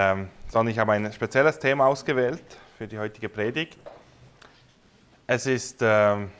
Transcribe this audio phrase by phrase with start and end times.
[0.00, 2.44] Ähm, sondern ich habe ein spezielles Thema ausgewählt
[2.76, 3.76] für die heutige Predigt.
[5.26, 6.30] Es ist ähm,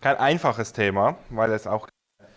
[0.00, 2.30] kein einfaches Thema, weil es auch keine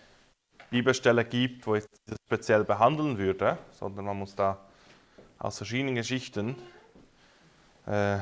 [0.70, 4.58] Bibelstelle gibt, wo ich das speziell behandeln würde, sondern man muss da
[5.38, 6.56] aus verschiedenen Geschichten
[7.86, 8.18] äh,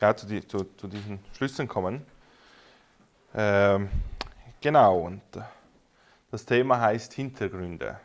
[0.00, 2.04] ja, zu, die, zu, zu, diesen Schlüssen kommen.
[3.34, 3.88] Ähm,
[4.60, 5.22] genau, und
[6.30, 7.98] das Thema heißt Hintergründe.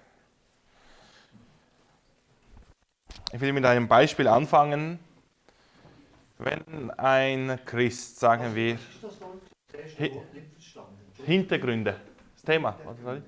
[3.33, 4.99] Ich will mit einem Beispiel anfangen.
[6.37, 8.77] Wenn ein Christ, sagen wir,
[11.25, 11.99] Hintergründe,
[12.35, 12.77] das Thema,
[13.17, 13.23] ich?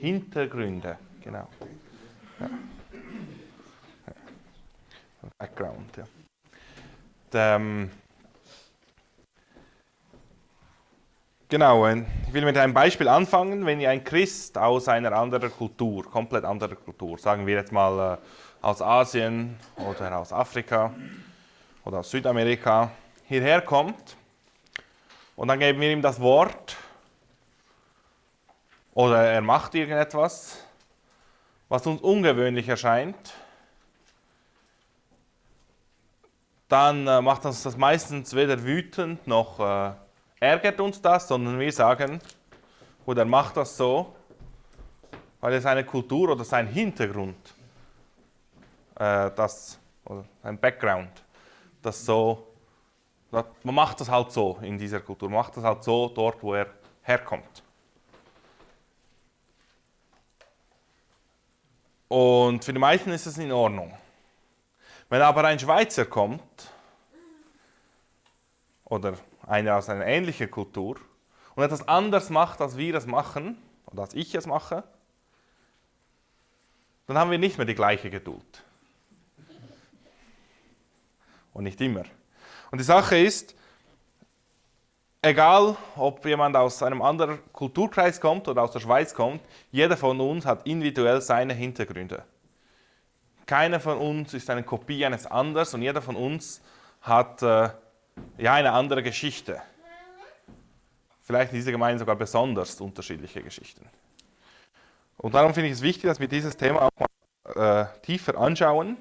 [0.00, 1.48] Hintergründe, genau.
[2.40, 2.50] Ja.
[5.38, 7.56] Background, ja.
[7.56, 7.90] Ähm,
[11.48, 13.64] genau, ich will mit einem Beispiel anfangen.
[13.64, 18.18] Wenn ein Christ aus einer anderen Kultur, komplett anderer Kultur, sagen wir jetzt mal äh,
[18.64, 20.90] aus Asien oder aus Afrika
[21.84, 22.90] oder aus Südamerika
[23.26, 24.16] hierher kommt
[25.36, 26.74] und dann geben wir ihm das Wort
[28.94, 30.64] oder er macht irgendetwas,
[31.68, 33.34] was uns ungewöhnlich erscheint,
[36.68, 39.92] dann äh, macht uns das meistens weder wütend noch äh,
[40.40, 42.18] ärgert uns das, sondern wir sagen,
[43.04, 44.16] oder er macht das so,
[45.42, 47.54] weil er seine Kultur oder sein Hintergrund
[48.96, 51.22] äh, das, oder ein Background,
[51.82, 52.46] das so,
[53.30, 56.54] man macht das halt so in dieser Kultur, man macht das halt so dort, wo
[56.54, 56.66] er
[57.02, 57.62] herkommt.
[62.08, 63.92] Und für die meisten ist es in Ordnung.
[65.08, 66.70] Wenn aber ein Schweizer kommt,
[68.84, 69.14] oder
[69.46, 71.00] einer aus einer ähnlichen Kultur,
[71.56, 74.84] und etwas anders macht, als wir es machen, oder als ich es mache,
[77.06, 78.64] dann haben wir nicht mehr die gleiche Geduld
[81.54, 82.02] und nicht immer.
[82.70, 83.54] Und die Sache ist,
[85.22, 90.20] egal ob jemand aus einem anderen Kulturkreis kommt oder aus der Schweiz kommt, jeder von
[90.20, 92.24] uns hat individuell seine Hintergründe.
[93.46, 96.60] Keiner von uns ist eine Kopie eines anderen und jeder von uns
[97.00, 97.70] hat äh,
[98.38, 99.62] ja eine andere Geschichte.
[101.22, 103.86] Vielleicht in dieser Gemeinde sogar besonders unterschiedliche Geschichten.
[105.16, 108.96] Und darum finde ich es wichtig, dass wir dieses Thema auch mal äh, tiefer anschauen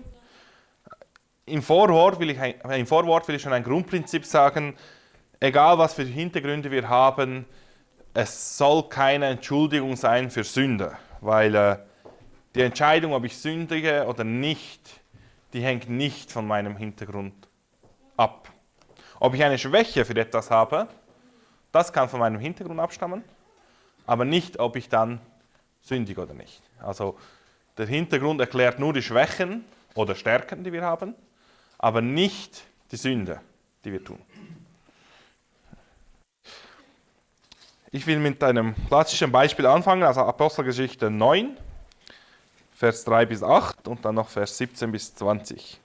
[1.46, 4.76] im Vorwort, will ich, Im Vorwort will ich schon ein Grundprinzip sagen,
[5.40, 7.46] egal was für Hintergründe wir haben,
[8.14, 11.78] es soll keine Entschuldigung sein für Sünde, weil äh,
[12.56, 15.02] die Entscheidung, ob ich sündige oder nicht,
[15.54, 17.48] die hängt nicht von meinem Hintergrund
[18.16, 18.50] ab.
[19.20, 20.88] Ob ich eine Schwäche für etwas habe,
[21.72, 23.24] das kann von meinem Hintergrund abstammen,
[24.06, 25.20] aber nicht, ob ich dann
[25.82, 26.62] sündige oder nicht.
[26.80, 27.18] Also
[27.78, 29.66] der Hintergrund erklärt nur die Schwächen
[29.96, 31.16] oder Stärken, die wir haben
[31.84, 33.42] aber nicht die Sünde,
[33.84, 34.18] die wir tun.
[37.92, 41.58] Ich will mit einem klassischen Beispiel anfangen, also Apostelgeschichte 9,
[42.74, 45.82] Vers 3 bis 8 und dann noch Vers 17 bis 20.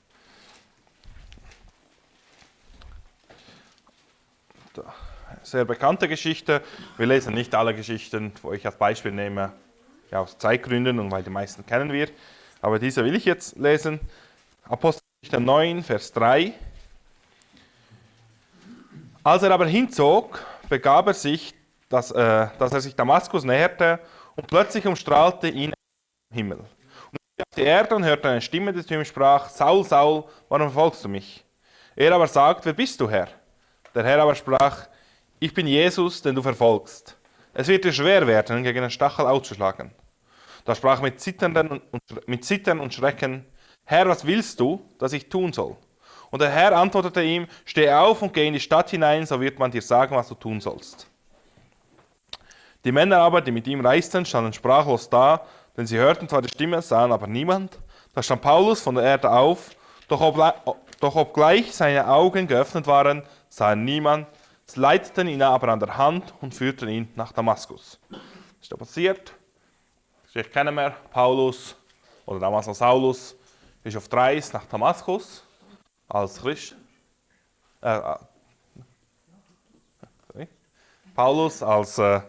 [5.43, 6.63] Sehr bekannte Geschichte.
[6.97, 9.53] Wir lesen nicht alle Geschichten, wo ich als Beispiel nehme,
[10.13, 12.09] ja, aus Zeitgründen und weil die meisten kennen wir.
[12.63, 13.99] Aber diese will ich jetzt lesen.
[14.63, 16.53] Apostel Geschichte 9, Vers 3.
[19.25, 21.55] Als er aber hinzog, begab er sich,
[21.89, 23.99] dass, äh, dass er sich Damaskus näherte
[24.37, 25.73] und plötzlich umstrahlte ihn
[26.31, 26.59] im Himmel.
[26.59, 30.23] Und er auf die Erde und hörte eine Stimme, die zu ihm sprach, Saul, Saul,
[30.49, 31.45] warum verfolgst du mich?
[31.97, 33.27] Er aber sagt, wer bist du, Herr?
[33.97, 34.87] Der Herr aber sprach,
[35.41, 37.17] ich bin Jesus, den du verfolgst.
[37.55, 39.91] Es wird dir schwer werden, gegen den Stachel auszuschlagen.
[40.65, 41.15] Da sprach mit
[41.51, 43.45] und, mit Zittern und Schrecken,
[43.91, 45.75] Herr, was willst du, dass ich tun soll?
[46.31, 49.59] Und der Herr antwortete ihm, steh auf und geh in die Stadt hinein, so wird
[49.59, 51.07] man dir sagen, was du tun sollst.
[52.85, 55.41] Die Männer aber, die mit ihm reisten, standen sprachlos da,
[55.75, 57.79] denn sie hörten zwar die Stimme, sahen aber niemand.
[58.13, 59.71] Da stand Paulus von der Erde auf,
[60.07, 64.27] doch, ob, doch obgleich seine Augen geöffnet waren, sah niemand.
[64.67, 67.99] Sie leiteten ihn aber an der Hand und führten ihn nach Damaskus.
[68.11, 68.21] Was
[68.61, 69.33] ist da passiert?
[70.35, 71.75] Ich kenne mehr Paulus
[72.27, 73.35] oder damals noch Saulus
[73.85, 75.45] ist auf der nach Damaskus
[76.09, 76.77] als Christ.
[77.81, 78.17] Äh, äh
[81.15, 82.21] Paulus als äh,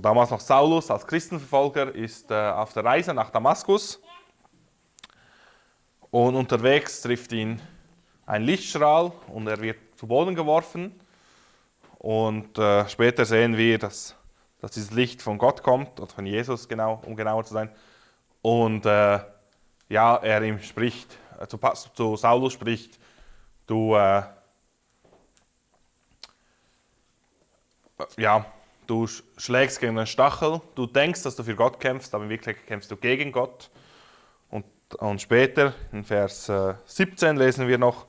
[0.00, 4.00] damals noch Saulus als Christenverfolger ist äh, auf der Reise nach Damaskus
[6.10, 7.60] und unterwegs trifft ihn
[8.26, 10.98] ein Lichtstrahl und er wird zu Boden geworfen.
[11.98, 14.16] Und äh, später sehen wir, dass,
[14.60, 17.70] dass dieses Licht von Gott kommt oder von Jesus genau, um genauer zu sein.
[18.42, 19.20] Und äh,
[19.90, 21.58] ja, er ihm spricht, äh, zu,
[21.94, 22.98] zu, Saulus spricht,
[23.66, 24.22] du, äh,
[28.16, 28.46] ja,
[28.86, 29.06] du
[29.36, 32.90] schlägst gegen einen Stachel, du denkst, dass du für Gott kämpfst, aber in Wirklichkeit kämpfst
[32.90, 33.68] du gegen Gott.
[34.48, 34.64] Und,
[34.98, 36.50] und später, in Vers
[36.86, 38.06] 17 äh, lesen wir noch,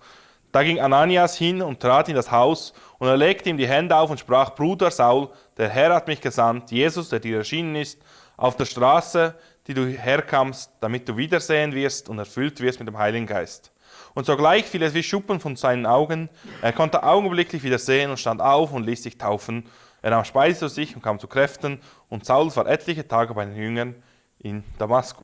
[0.51, 3.95] da ging Ananias hin und trat in das Haus und er legte ihm die Hände
[3.95, 8.01] auf und sprach, Bruder Saul, der Herr hat mich gesandt, Jesus, der dir erschienen ist,
[8.35, 9.35] auf der Straße,
[9.67, 13.71] die du herkamst, damit du wiedersehen wirst und erfüllt wirst mit dem Heiligen Geist.
[14.13, 16.29] Und sogleich fiel es wie Schuppen von seinen Augen.
[16.61, 19.65] Er konnte augenblicklich wieder sehen und stand auf und ließ sich taufen.
[20.01, 21.79] Er nahm Speise zu sich und kam zu Kräften.
[22.09, 23.95] Und Saul war etliche Tage bei den Jüngern
[24.39, 25.23] in Damaskus.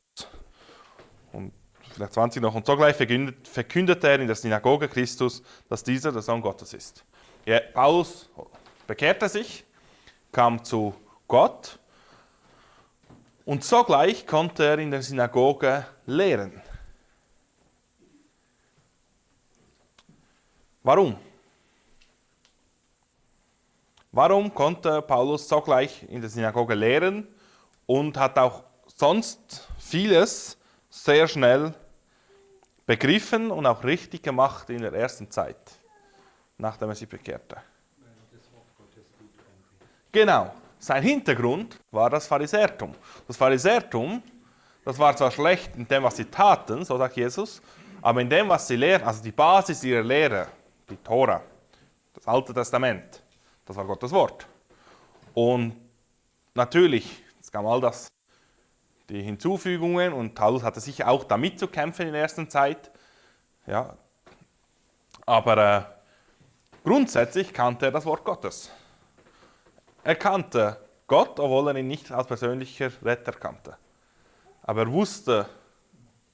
[1.32, 1.52] Und
[1.92, 2.54] vielleicht 20 noch.
[2.54, 7.04] Und sogleich verkündete er in der Synagoge Christus, dass dieser der Sohn Gottes ist.
[7.44, 8.30] Ja, Paulus
[8.86, 9.64] bekehrte sich,
[10.32, 10.94] kam zu
[11.26, 11.78] Gott
[13.48, 16.60] und sogleich konnte er in der Synagoge lehren.
[20.82, 21.18] Warum?
[24.12, 27.26] Warum konnte Paulus sogleich in der Synagoge lehren
[27.86, 30.58] und hat auch sonst vieles
[30.90, 31.72] sehr schnell
[32.84, 35.56] begriffen und auch richtig gemacht in der ersten Zeit,
[36.58, 37.56] nachdem er sich bekehrte?
[40.12, 40.52] Genau.
[40.78, 42.94] Sein Hintergrund war das Pharisäertum.
[43.26, 44.22] Das Pharisäertum,
[44.84, 47.60] das war zwar schlecht in dem, was sie taten, so sagt Jesus,
[48.00, 50.46] aber in dem, was sie lehren, also die Basis ihrer Lehre,
[50.88, 51.42] die Tora,
[52.14, 53.22] das Alte Testament,
[53.66, 54.46] das war Gottes Wort.
[55.34, 55.74] Und
[56.54, 58.08] natürlich, es kam all das,
[59.08, 62.90] die Hinzufügungen und Paulus hatte sicher auch damit zu kämpfen in der ersten Zeit.
[63.66, 63.96] Ja,
[65.26, 65.82] aber äh,
[66.84, 68.70] grundsätzlich kannte er das Wort Gottes.
[70.08, 73.76] Er kannte Gott, obwohl er ihn nicht als persönlicher Retter kannte.
[74.62, 75.46] Aber er wusste,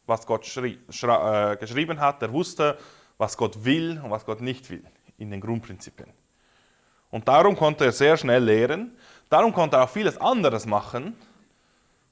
[0.07, 2.23] was Gott äh, geschrieben hat.
[2.23, 2.79] Er wusste,
[3.19, 4.85] was Gott will und was Gott nicht will,
[5.19, 6.13] in den Grundprinzipien.
[7.11, 8.97] Und darum konnte er sehr schnell lehren.
[9.29, 11.17] Darum konnte er auch vieles anderes machen,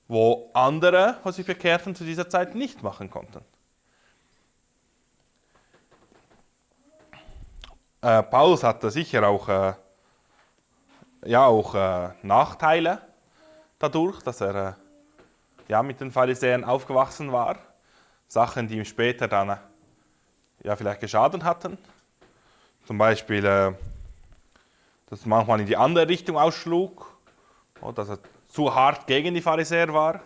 [0.09, 3.45] wo andere, was sich bekehrten, zu dieser Zeit nicht machen konnten.
[8.01, 9.75] Äh, Paulus hatte sicher auch äh,
[11.25, 13.01] ja auch äh, Nachteile
[13.79, 14.73] dadurch, dass er äh,
[15.69, 17.59] ja, mit den Pharisäern aufgewachsen war.
[18.29, 19.57] Sachen, die ihm später dann äh,
[20.63, 21.79] ja, vielleicht geschadet hatten.
[22.87, 23.73] Zum Beispiel, äh,
[25.07, 27.07] dass manchmal in die andere Richtung ausschlug,
[27.81, 30.21] oder, dass er zu hart gegen die Pharisäer war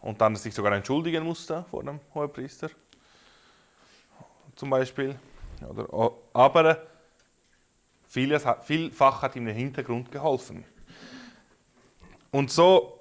[0.00, 2.70] und dann sich sogar entschuldigen musste vor dem Hohepriester.
[4.56, 5.18] Zum Beispiel.
[5.68, 6.89] Oder, aber
[8.10, 10.64] Vieles, vielfach hat ihm der Hintergrund geholfen.
[12.32, 12.98] Und so,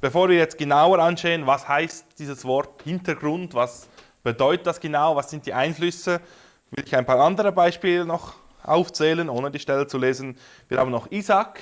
[0.00, 3.88] bevor wir jetzt genauer anschauen, was heißt dieses Wort Hintergrund, was
[4.22, 6.20] bedeutet das genau, was sind die Einflüsse,
[6.70, 10.38] will ich ein paar andere Beispiele noch aufzählen, ohne die Stelle zu lesen.
[10.68, 11.58] Wir haben noch Isaac.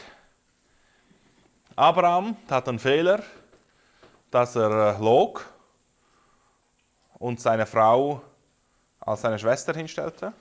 [1.75, 3.23] Abraham hat einen Fehler,
[4.31, 5.51] dass er äh, log
[7.15, 8.21] und seine Frau
[9.01, 10.33] als seine Schwester hinstellte.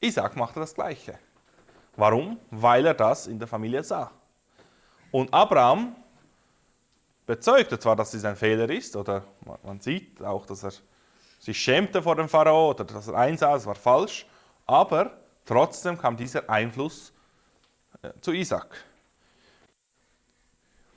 [0.00, 1.18] Isaac machte das Gleiche.
[1.96, 2.38] Warum?
[2.50, 4.10] Weil er das in der Familie sah.
[5.10, 5.94] Und Abraham
[7.26, 9.22] bezeugte zwar, dass es ein Fehler ist, oder
[9.62, 10.72] man sieht auch, dass er
[11.38, 14.26] sich schämte vor dem Pharao oder dass er einsah, es war falsch,
[14.66, 15.12] aber
[15.44, 17.12] trotzdem kam dieser Einfluss
[18.02, 18.84] äh, zu Isaac.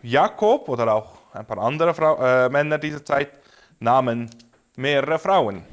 [0.01, 3.31] Jakob oder auch ein paar andere Frau, äh, Männer dieser Zeit
[3.79, 4.29] nahmen
[4.75, 5.63] mehrere Frauen.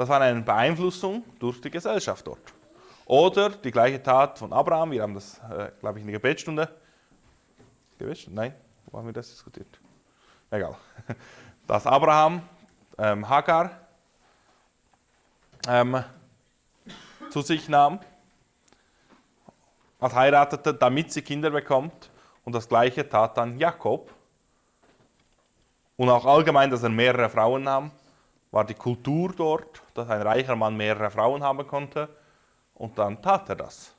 [0.00, 2.40] Das war eine Beeinflussung durch die Gesellschaft dort.
[3.04, 6.74] Oder die gleiche Tat von Abraham, wir haben das, äh, glaube ich, in der Gebetsstunde.
[7.98, 8.40] Gebetsstunde?
[8.40, 8.54] Nein,
[8.86, 9.78] wo haben wir das diskutiert?
[10.50, 10.74] Egal.
[11.66, 12.40] Dass Abraham
[12.96, 13.72] ähm, Hagar
[15.68, 16.02] ähm,
[17.28, 18.00] zu sich nahm,
[19.98, 22.08] als heiratete, damit sie Kinder bekommt.
[22.46, 24.10] Und das gleiche tat dann Jakob.
[25.98, 27.90] Und auch allgemein, dass er mehrere Frauen nahm
[28.50, 32.08] war die Kultur dort, dass ein reicher Mann mehrere Frauen haben konnte.
[32.74, 33.92] Und dann tat er das.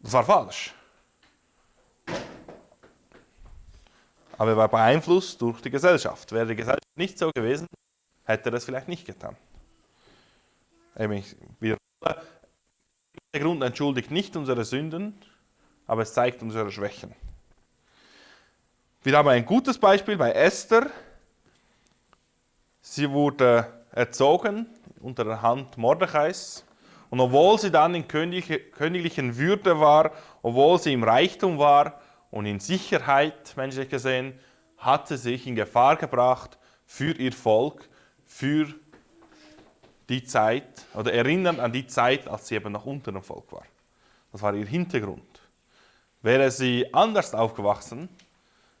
[0.00, 0.74] Das war falsch.
[4.38, 6.32] Aber er war beeinflusst durch die Gesellschaft.
[6.32, 7.68] Wäre die Gesellschaft nicht so gewesen,
[8.24, 9.36] hätte er es vielleicht nicht getan.
[13.34, 15.18] Der Grund entschuldigt nicht unsere Sünden,
[15.86, 17.14] aber es zeigt unsere Schwächen.
[19.04, 20.90] Wir haben ein gutes Beispiel bei Esther,
[22.82, 24.66] Sie wurde erzogen
[25.00, 26.64] unter der Hand Mordechais.
[27.10, 30.12] Und obwohl sie dann in königlichen Würde war,
[30.42, 34.38] obwohl sie im Reichtum war und in Sicherheit, menschlich gesehen,
[34.78, 37.88] hat sie sich in Gefahr gebracht für ihr Volk,
[38.26, 38.66] für
[40.08, 43.64] die Zeit, oder erinnern an die Zeit, als sie eben noch unter dem Volk war.
[44.32, 45.40] Das war ihr Hintergrund.
[46.22, 48.08] Wäre sie anders aufgewachsen,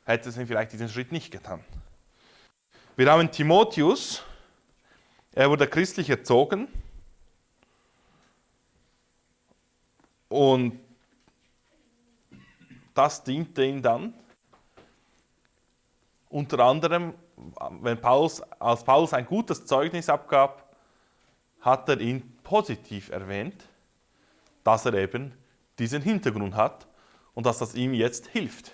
[0.04, 1.60] hätte sie vielleicht diesen Schritt nicht getan.
[2.94, 4.22] Wir haben Timotheus,
[5.32, 6.68] er wurde christlich erzogen
[10.28, 10.78] und
[12.92, 14.12] das diente ihm dann.
[16.28, 17.14] Unter anderem,
[17.80, 20.76] wenn Paulus, als Paulus ein gutes Zeugnis abgab,
[21.62, 23.64] hat er ihn positiv erwähnt,
[24.64, 25.32] dass er eben
[25.78, 26.86] diesen Hintergrund hat
[27.32, 28.72] und dass das ihm jetzt hilft.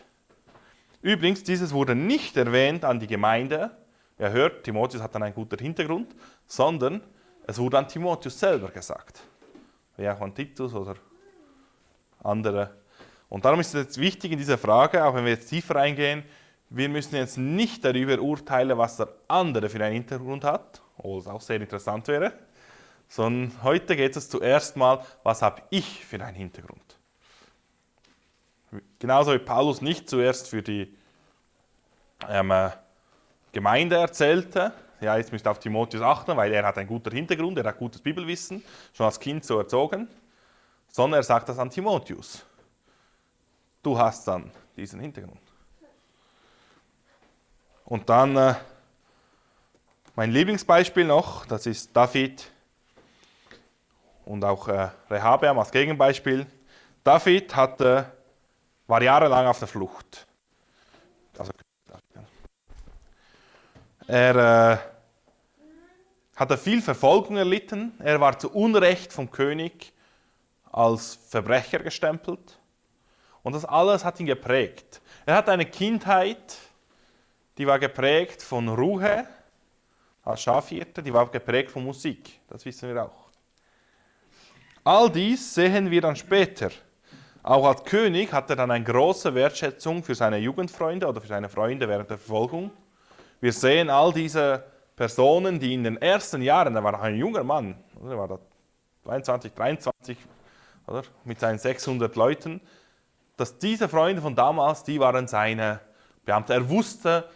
[1.03, 3.71] Übrigens, dieses wurde nicht erwähnt an die Gemeinde.
[4.19, 6.15] Er hört, Timotheus hat dann einen guten Hintergrund,
[6.47, 7.01] sondern
[7.47, 9.21] es wurde an Timotheus selber gesagt.
[9.97, 10.97] Wie auch an Titus oder
[12.23, 12.71] andere.
[13.29, 16.25] Und darum ist es jetzt wichtig in dieser Frage, auch wenn wir jetzt tiefer eingehen,
[16.71, 21.27] wir müssen jetzt nicht darüber urteilen, was der andere für einen Hintergrund hat, obwohl es
[21.27, 22.33] auch sehr interessant wäre,
[23.09, 26.83] sondern heute geht es zuerst mal, was habe ich für einen Hintergrund.
[28.99, 30.95] Genauso wie Paulus nicht zuerst für die
[32.29, 32.53] ähm,
[33.53, 37.59] Gemeinde erzählte, ja, jetzt müsst ihr auf Timotheus achten, weil er hat einen guten Hintergrund,
[37.59, 38.63] er hat gutes Bibelwissen,
[38.93, 40.09] schon als Kind so erzogen,
[40.91, 42.43] sondern er sagt das an Timotheus.
[43.83, 45.41] Du hast dann diesen Hintergrund.
[47.85, 48.55] Und dann äh,
[50.15, 52.51] mein Lieblingsbeispiel noch, das ist David
[54.25, 56.45] und auch äh, Rehabeam als Gegenbeispiel.
[57.03, 58.13] David hatte,
[58.87, 60.27] war jahrelang auf der Flucht.
[61.39, 61.53] Also,
[64.09, 64.79] er äh,
[66.35, 67.93] hatte viel Verfolgung erlitten.
[67.99, 69.93] Er war zu Unrecht vom König
[70.73, 72.59] als Verbrecher gestempelt.
[73.43, 75.03] Und das alles hat ihn geprägt.
[75.27, 76.57] Er hat eine Kindheit,
[77.59, 79.27] die war geprägt von Ruhe
[80.25, 82.41] als Schafhirte, die war geprägt von Musik.
[82.49, 83.29] Das wissen wir auch.
[84.85, 86.71] All dies sehen wir dann später.
[87.43, 91.51] Auch als König hat er dann eine große Wertschätzung für seine Jugendfreunde oder für seine
[91.51, 92.71] Freunde während der Verfolgung.
[93.41, 94.65] Wir sehen all diese
[94.97, 98.39] Personen, die in den ersten Jahren, er war ein junger Mann, er war da
[99.05, 100.19] 22, 23,
[100.87, 102.61] oder, mit seinen 600 Leuten,
[103.37, 105.81] dass diese Freunde von damals, die waren seine
[106.25, 106.55] Beamte.
[106.55, 107.29] Er wusste,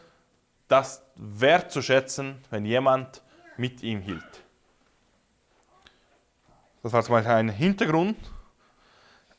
[0.68, 3.23] das wertzuschätzen, wenn jemand
[3.56, 4.25] mit ihm hielt.
[6.82, 8.16] Das war zum Beispiel ein Hintergrund.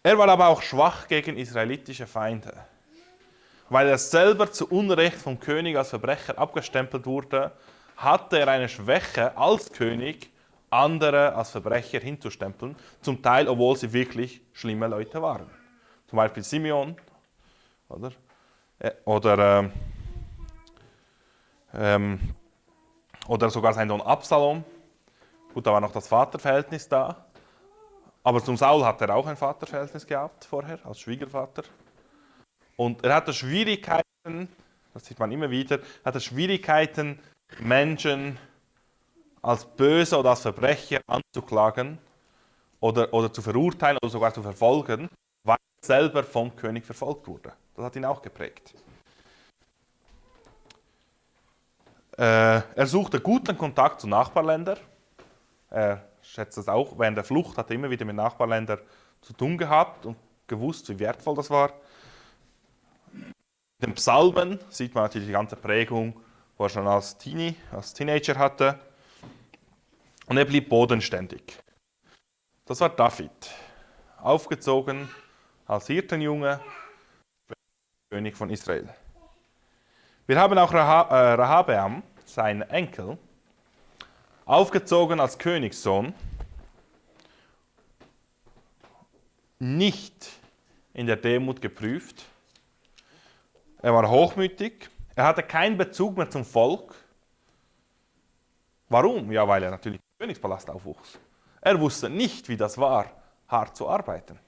[0.02, 2.54] Er war aber auch schwach gegen israelitische Feinde.
[3.74, 7.52] Weil er selber zu Unrecht vom König als Verbrecher abgestempelt wurde,
[7.98, 10.30] hatte er eine Schwäche als König,
[10.70, 15.50] andere als Verbrecher hinzustempeln, zum Teil, obwohl sie wirklich schlimme Leute waren.
[16.08, 16.96] Zum Beispiel Simeon
[17.90, 18.12] oder,
[18.78, 19.72] äh, oder, ähm,
[21.74, 22.20] ähm,
[23.28, 24.64] oder sogar sein Sohn Absalom.
[25.52, 27.26] Gut, da war noch das Vaterverhältnis da.
[28.24, 31.64] Aber zum Saul hat er auch ein Vaterverhältnis gehabt vorher, als Schwiegervater.
[32.76, 34.48] Und er hatte Schwierigkeiten,
[34.94, 37.20] das sieht man immer wieder, hatte Schwierigkeiten,
[37.60, 38.38] Menschen
[39.42, 41.98] als böse oder als Verbrecher anzuklagen
[42.80, 45.10] oder, oder zu verurteilen oder sogar zu verfolgen,
[45.84, 47.52] selber vom König verfolgt wurde.
[47.76, 48.74] Das hat ihn auch geprägt.
[52.18, 54.78] Äh, er suchte guten Kontakt zu Nachbarländern.
[55.70, 56.98] Er schätzt das auch.
[56.98, 58.80] Während der Flucht hat er immer wieder mit Nachbarländern
[59.22, 60.16] zu tun gehabt und
[60.48, 61.74] gewusst, wie wertvoll das war.
[63.84, 66.18] Den Psalmen sieht man natürlich die ganze Prägung,
[66.58, 68.80] wo er schon als Teenie, als Teenager hatte.
[70.28, 71.60] Und er blieb bodenständig.
[72.66, 73.30] Das war David.
[74.22, 75.10] Aufgezogen
[75.68, 76.62] als Hirtenjunge,
[78.10, 78.88] König von Israel.
[80.28, 83.18] Wir haben auch äh, Rahabeam, seinen Enkel,
[84.46, 86.14] aufgezogen als Königssohn,
[89.60, 90.30] nicht
[90.94, 92.24] in der Demut geprüft.
[93.84, 96.96] Er war hochmütig, er hatte keinen Bezug mehr zum Volk.
[98.88, 99.30] Warum?
[99.32, 101.20] Ja, weil er natürlich im Königspalast aufwuchs.
[101.60, 103.06] Er wusste nicht, wie das war,
[103.48, 104.40] hart zu arbeiten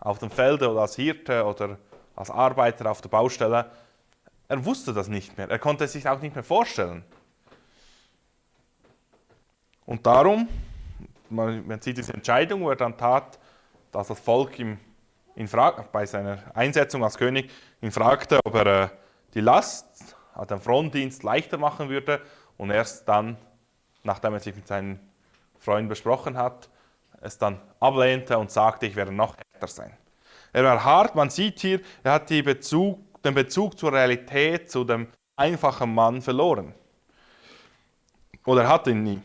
[0.00, 1.78] auf dem Feld oder als Hirte oder
[2.14, 3.70] als Arbeiter auf der Baustelle.
[4.46, 5.50] Er wusste das nicht mehr.
[5.50, 7.04] Er konnte es sich auch nicht mehr vorstellen.
[9.86, 10.48] Und darum,
[11.30, 13.38] man, man sieht diese Entscheidung, wo er dann tat,
[13.90, 14.78] dass das Volk ihm
[15.46, 18.88] Frage, bei seiner Einsetzung als König ihn fragte, ob er äh,
[19.34, 19.86] die Last,
[20.34, 22.20] also den Frontdienst leichter machen würde.
[22.56, 23.36] Und erst dann,
[24.02, 24.98] nachdem er sich mit seinen
[25.60, 26.68] Freunden besprochen hat,
[27.20, 29.92] es dann ablehnte und sagte, ich werde noch härter sein.
[30.52, 35.06] Er war hart, man sieht hier, er hat Bezug, den Bezug zur Realität, zu dem
[35.36, 36.74] einfachen Mann verloren.
[38.44, 39.20] Oder er hat ihn nie.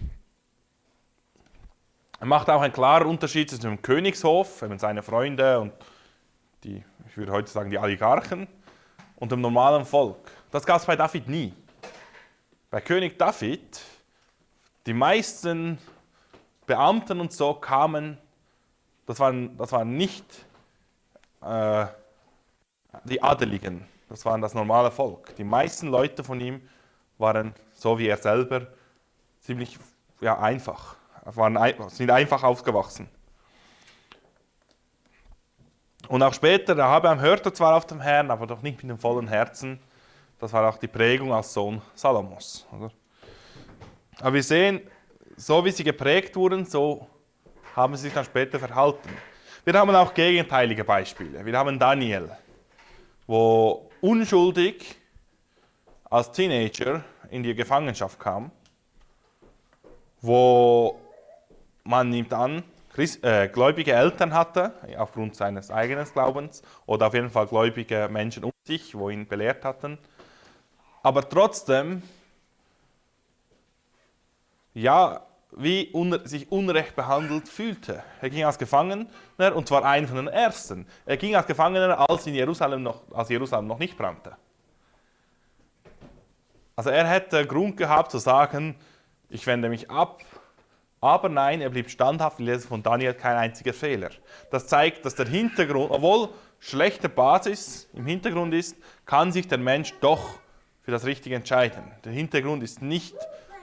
[2.19, 5.73] Er macht auch einen klaren Unterschied zwischen dem Königshof, eben seine Freunde und
[6.63, 8.47] die, ich würde heute sagen, die Oligarchen,
[9.23, 10.31] und dem normalen Volk.
[10.51, 11.53] Das gab es bei David nie.
[12.69, 13.81] Bei König David,
[14.85, 15.77] die meisten
[16.65, 18.17] Beamten und so kamen,
[19.05, 20.25] das waren, das waren nicht
[21.41, 21.85] äh,
[23.05, 25.35] die Adeligen, das waren das normale Volk.
[25.35, 26.67] Die meisten Leute von ihm
[27.17, 28.67] waren, so wie er selber,
[29.41, 29.77] ziemlich
[30.19, 31.57] ja, einfach waren,
[31.89, 33.07] sind einfach aufgewachsen.
[36.07, 38.99] Und auch später, der Abraham hörte zwar auf dem Herrn, aber doch nicht mit dem
[38.99, 39.79] vollen Herzen.
[40.39, 42.65] Das war auch die Prägung als Sohn Salomos.
[42.75, 42.91] Oder?
[44.19, 44.81] Aber wir sehen,
[45.37, 47.07] so wie sie geprägt wurden, so
[47.75, 49.09] haben sie sich dann später verhalten.
[49.65, 51.45] Wir haben auch gegenteilige Beispiele.
[51.45, 52.29] Wir haben Daniel,
[53.25, 54.95] wo unschuldig
[56.09, 58.51] als Teenager in die Gefangenschaft kam,
[60.21, 60.99] wo
[61.83, 62.63] man nimmt an,
[62.93, 68.43] Christ, äh, gläubige Eltern hatte, aufgrund seines eigenen Glaubens, oder auf jeden Fall gläubige Menschen
[68.43, 69.97] um sich, wo ihn belehrt hatten,
[71.01, 72.03] aber trotzdem,
[74.73, 75.21] ja,
[75.51, 78.03] wie un sich unrecht behandelt fühlte.
[78.21, 79.05] Er ging als Gefangener,
[79.53, 80.87] und zwar einer von den Ersten.
[81.05, 84.35] Er ging als Gefangener, als, in Jerusalem noch, als Jerusalem noch nicht brannte.
[86.75, 88.75] Also er hätte Grund gehabt zu sagen,
[89.29, 90.21] ich wende mich ab
[91.03, 94.09] aber nein, er blieb standhaft, wir lesen von Daniel kein einziger Fehler.
[94.49, 96.29] Das zeigt, dass der Hintergrund, obwohl
[96.61, 100.39] schlechte Basis im Hintergrund ist, kann sich der Mensch doch
[100.81, 101.83] für das Richtige entscheiden.
[102.05, 103.15] Der Hintergrund ist nicht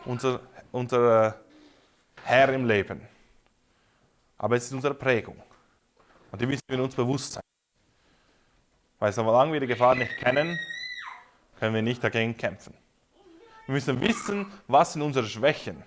[0.05, 1.33] unser, unser äh,
[2.25, 3.01] Herr im Leben,
[4.37, 5.37] aber es ist unsere Prägung.
[6.31, 7.43] Und die müssen wir uns bewusst sein.
[8.99, 10.59] Weil solange wir die Gefahr nicht kennen,
[11.59, 12.75] können wir nicht dagegen kämpfen.
[13.65, 15.83] Wir müssen wissen, was sind unsere Schwächen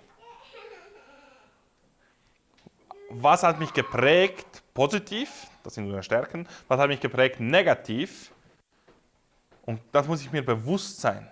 [3.22, 5.30] was hat mich geprägt positiv,
[5.62, 8.30] das sind unsere Stärken, was hat mich geprägt negativ.
[9.64, 11.28] Und das muss ich mir bewusst sein.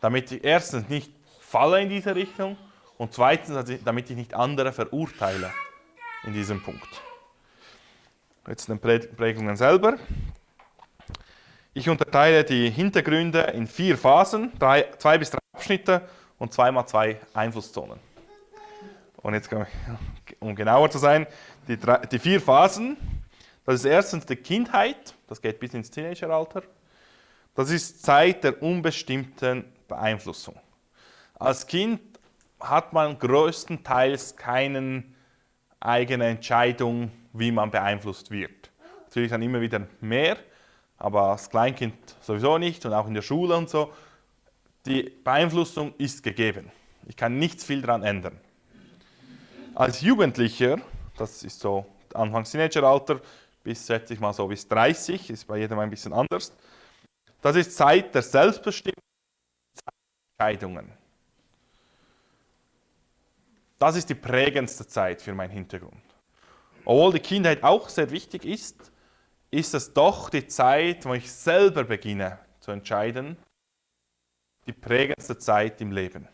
[0.00, 2.56] Damit ich erstens nicht falle in diese Richtung
[2.98, 5.52] und zweitens, damit ich nicht andere verurteile
[6.24, 6.88] in diesem Punkt.
[8.48, 9.98] Jetzt den Prägungen selber.
[11.74, 17.20] Ich unterteile die Hintergründe in vier Phasen, drei, zwei bis drei Abschnitte und zweimal zwei
[17.34, 18.05] Einflusszonen.
[19.26, 19.50] Und jetzt,
[20.38, 21.26] um genauer zu sein,
[21.66, 22.96] die, drei, die vier Phasen.
[23.64, 26.62] Das ist erstens die Kindheit, das geht bis ins Teenageralter.
[27.56, 30.54] Das ist Zeit der unbestimmten Beeinflussung.
[31.40, 32.00] Als Kind
[32.60, 35.02] hat man größtenteils keine
[35.80, 38.70] eigene Entscheidung, wie man beeinflusst wird.
[39.06, 40.36] Natürlich dann immer wieder mehr,
[40.98, 43.92] aber als Kleinkind sowieso nicht und auch in der Schule und so.
[44.84, 46.70] Die Beeinflussung ist gegeben.
[47.08, 48.38] Ich kann nichts viel daran ändern.
[49.76, 50.80] Als Jugendlicher,
[51.18, 51.84] das ist so
[52.14, 53.20] Anfangs Teenageralter,
[53.62, 56.50] bis, schätze ich mal so bis 30, ist bei jedem ein bisschen anders.
[57.42, 59.02] Das ist Zeit der Selbstbestimmung,
[60.38, 60.90] Entscheidungen.
[63.78, 66.00] Das ist die prägendste Zeit für meinen Hintergrund.
[66.86, 68.76] Obwohl die Kindheit auch sehr wichtig ist,
[69.50, 73.36] ist es doch die Zeit, wo ich selber beginne zu entscheiden,
[74.66, 76.26] die prägendste Zeit im Leben.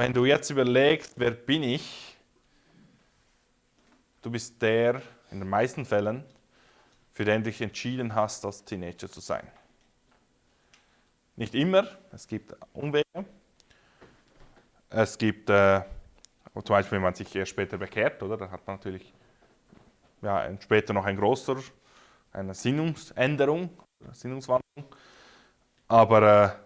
[0.00, 2.16] Wenn du jetzt überlegst, wer bin ich,
[4.22, 6.24] du bist der, in den meisten Fällen,
[7.12, 9.46] für den du dich entschieden hast, als Teenager zu sein.
[11.36, 13.04] Nicht immer, es gibt Umwege.
[14.88, 15.82] Es gibt, äh,
[16.54, 18.38] zum Beispiel, wenn man sich erst später bekehrt, oder?
[18.38, 19.12] Da hat man natürlich
[20.22, 21.56] ja, später noch ein großer,
[22.32, 23.68] eine Sinnungsänderung,
[24.14, 24.96] Sinnungswandlung.
[25.88, 26.56] Aber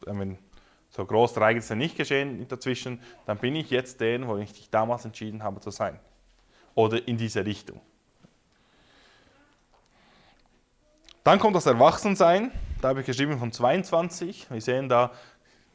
[0.00, 0.38] äh, wenn
[0.90, 5.04] so große Ereignisse nicht geschehen dazwischen, dann bin ich jetzt der, wo ich dich damals
[5.04, 5.98] entschieden habe zu sein.
[6.74, 7.80] Oder in diese Richtung.
[11.24, 12.50] Dann kommt das Erwachsensein.
[12.80, 14.50] Da habe ich geschrieben von 22.
[14.50, 15.12] Wir sehen da,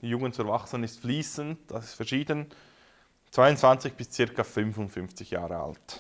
[0.02, 2.48] die Jugend zu Erwachsenen ist fließend, das ist verschieden.
[3.32, 4.44] 22 bis ca.
[4.44, 6.00] 55 Jahre alt.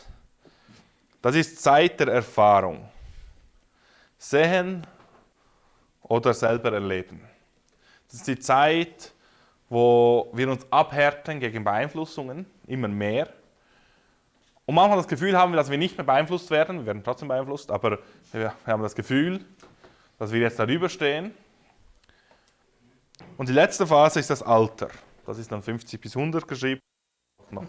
[1.22, 2.90] Das ist Zeit der Erfahrung.
[4.18, 4.86] Sehen
[6.02, 7.22] oder selber erleben.
[8.14, 9.12] Das ist die Zeit,
[9.70, 13.28] wo wir uns abhärten gegen Beeinflussungen, immer mehr.
[14.68, 17.30] Und manchmal das Gefühl haben wir, dass wir nicht mehr beeinflusst werden, wir werden trotzdem
[17.30, 17.98] beeinflusst, aber
[18.32, 19.44] wir haben das Gefühl,
[20.20, 21.34] dass wir jetzt darüber stehen.
[23.36, 24.90] Und die letzte Phase ist das Alter.
[25.26, 26.82] Das ist dann 50 bis 100 geschrieben.
[27.50, 27.66] Noch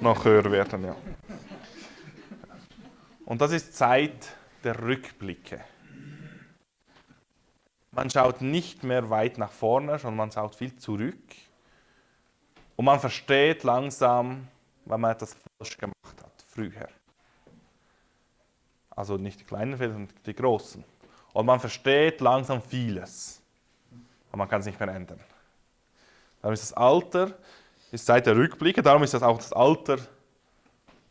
[0.00, 0.84] noch höher werden.
[0.84, 0.94] Ja.
[3.24, 4.28] Und das ist Zeit
[4.62, 5.64] der Rückblicke.
[7.92, 11.18] Man schaut nicht mehr weit nach vorne, sondern man schaut viel zurück.
[12.76, 14.48] Und man versteht langsam,
[14.84, 16.88] wenn man etwas falsch gemacht hat, früher.
[18.90, 20.84] Also nicht die kleinen Fehler, sondern die großen.
[21.32, 23.40] Und man versteht langsam vieles.
[24.28, 25.20] Aber man kann es nicht mehr ändern.
[26.40, 27.34] Darum ist das Alter,
[27.92, 29.98] ist Zeit der Rückblicke, darum ist das auch das Alter,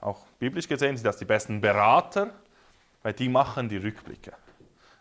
[0.02, 2.34] auch biblisch gesehen, sind das die besten Berater,
[3.04, 4.34] weil die machen die Rückblicke.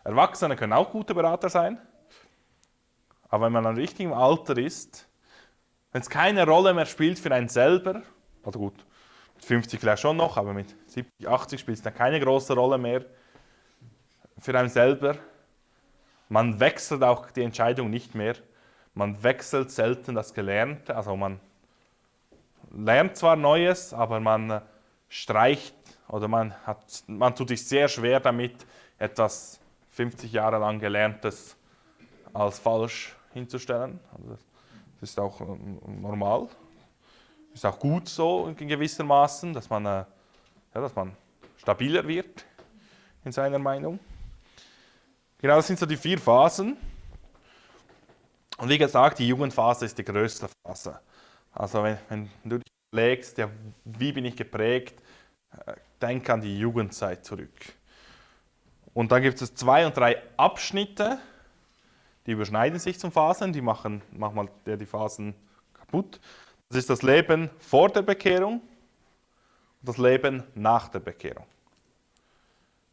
[0.09, 1.77] Erwachsene können auch gute Berater sein,
[3.29, 5.05] aber wenn man am richtigen Alter ist,
[5.91, 8.01] wenn es keine Rolle mehr spielt für einen selber,
[8.43, 8.73] also gut,
[9.35, 12.79] mit 50 vielleicht schon noch, aber mit 70, 80 spielt es dann keine große Rolle
[12.79, 13.05] mehr
[14.39, 15.15] für einen selber.
[16.27, 18.35] Man wechselt auch die Entscheidung nicht mehr.
[18.95, 20.95] Man wechselt selten das Gelernte.
[20.95, 21.39] Also man
[22.71, 24.61] lernt zwar Neues, aber man
[25.07, 25.75] streicht
[26.07, 28.55] oder man, hat, man tut sich sehr schwer damit,
[28.97, 29.59] etwas
[29.99, 31.57] 50 Jahre lang Gelerntes
[32.33, 33.99] als falsch hinzustellen.
[34.13, 36.47] Also das ist auch ähm, normal.
[37.53, 40.05] Ist auch gut so in gewissermaßen, dass man, äh, ja,
[40.73, 41.11] dass man
[41.57, 42.45] stabiler wird
[43.25, 43.99] in seiner Meinung.
[45.41, 46.77] Genau, das sind so die vier Phasen.
[48.57, 50.97] Und wie gesagt, die Jugendphase ist die größte Phase.
[51.51, 53.49] Also wenn, wenn du dich überlegst, ja,
[53.83, 54.97] wie bin ich geprägt,
[55.65, 57.78] äh, denk an die Jugendzeit zurück.
[58.93, 61.19] Und dann gibt es zwei und drei Abschnitte,
[62.25, 65.33] die überschneiden sich zum Phasen, die machen manchmal die Phasen
[65.73, 66.19] kaputt.
[66.69, 68.61] Das ist das Leben vor der Bekehrung
[69.81, 71.45] und das Leben nach der Bekehrung.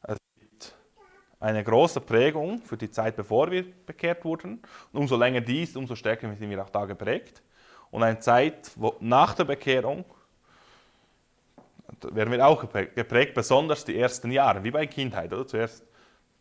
[0.03, 0.75] Es gibt
[1.41, 4.63] eine große Prägung für die Zeit, bevor wir bekehrt wurden.
[4.93, 7.43] Und umso länger dies, umso stärker sind wir auch da geprägt.
[7.91, 10.05] Und eine Zeit wo, nach der Bekehrung
[12.03, 15.33] werden wir auch geprägt, besonders die ersten Jahre, wie bei Kindheit.
[15.33, 15.46] Oder?
[15.46, 15.83] Zuerst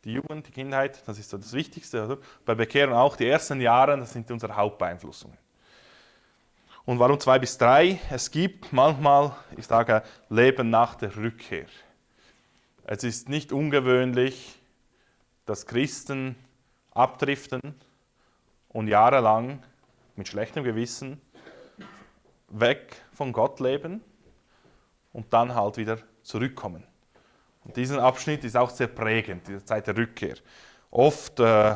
[0.04, 2.06] die Jugend, die Kindheit, das ist so das Wichtigste.
[2.06, 2.18] Oder?
[2.46, 5.38] Bei Bekehrung auch die ersten Jahre, das sind unsere Hauptbeeinflussungen.
[6.86, 8.00] Und warum zwei bis drei?
[8.12, 11.66] Es gibt manchmal, ich sage, Leben nach der Rückkehr.
[12.86, 14.56] Es ist nicht ungewöhnlich,
[15.48, 16.36] dass Christen
[16.92, 17.62] abdriften
[18.70, 19.64] und jahrelang
[20.16, 21.20] mit schlechtem Gewissen
[22.50, 24.02] weg von Gott leben
[25.16, 26.84] und dann halt wieder zurückkommen.
[27.64, 30.36] Und diesen Abschnitt ist auch sehr prägend, diese Zeit der Rückkehr.
[30.92, 31.76] Oft äh,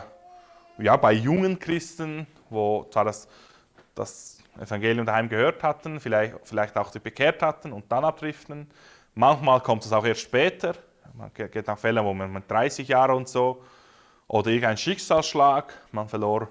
[0.78, 3.30] ja, bei jungen Christen, wo zwar das,
[3.96, 8.70] das Evangelium daheim gehört hatten, vielleicht, vielleicht auch sich bekehrt hatten und dann abdriften.
[9.16, 10.74] Manchmal kommt es auch erst später.
[11.14, 13.64] Man geht nach Fällen, wo man mit 30 Jahre und so,
[14.28, 16.50] oder irgendein Schicksalsschlag, man verlor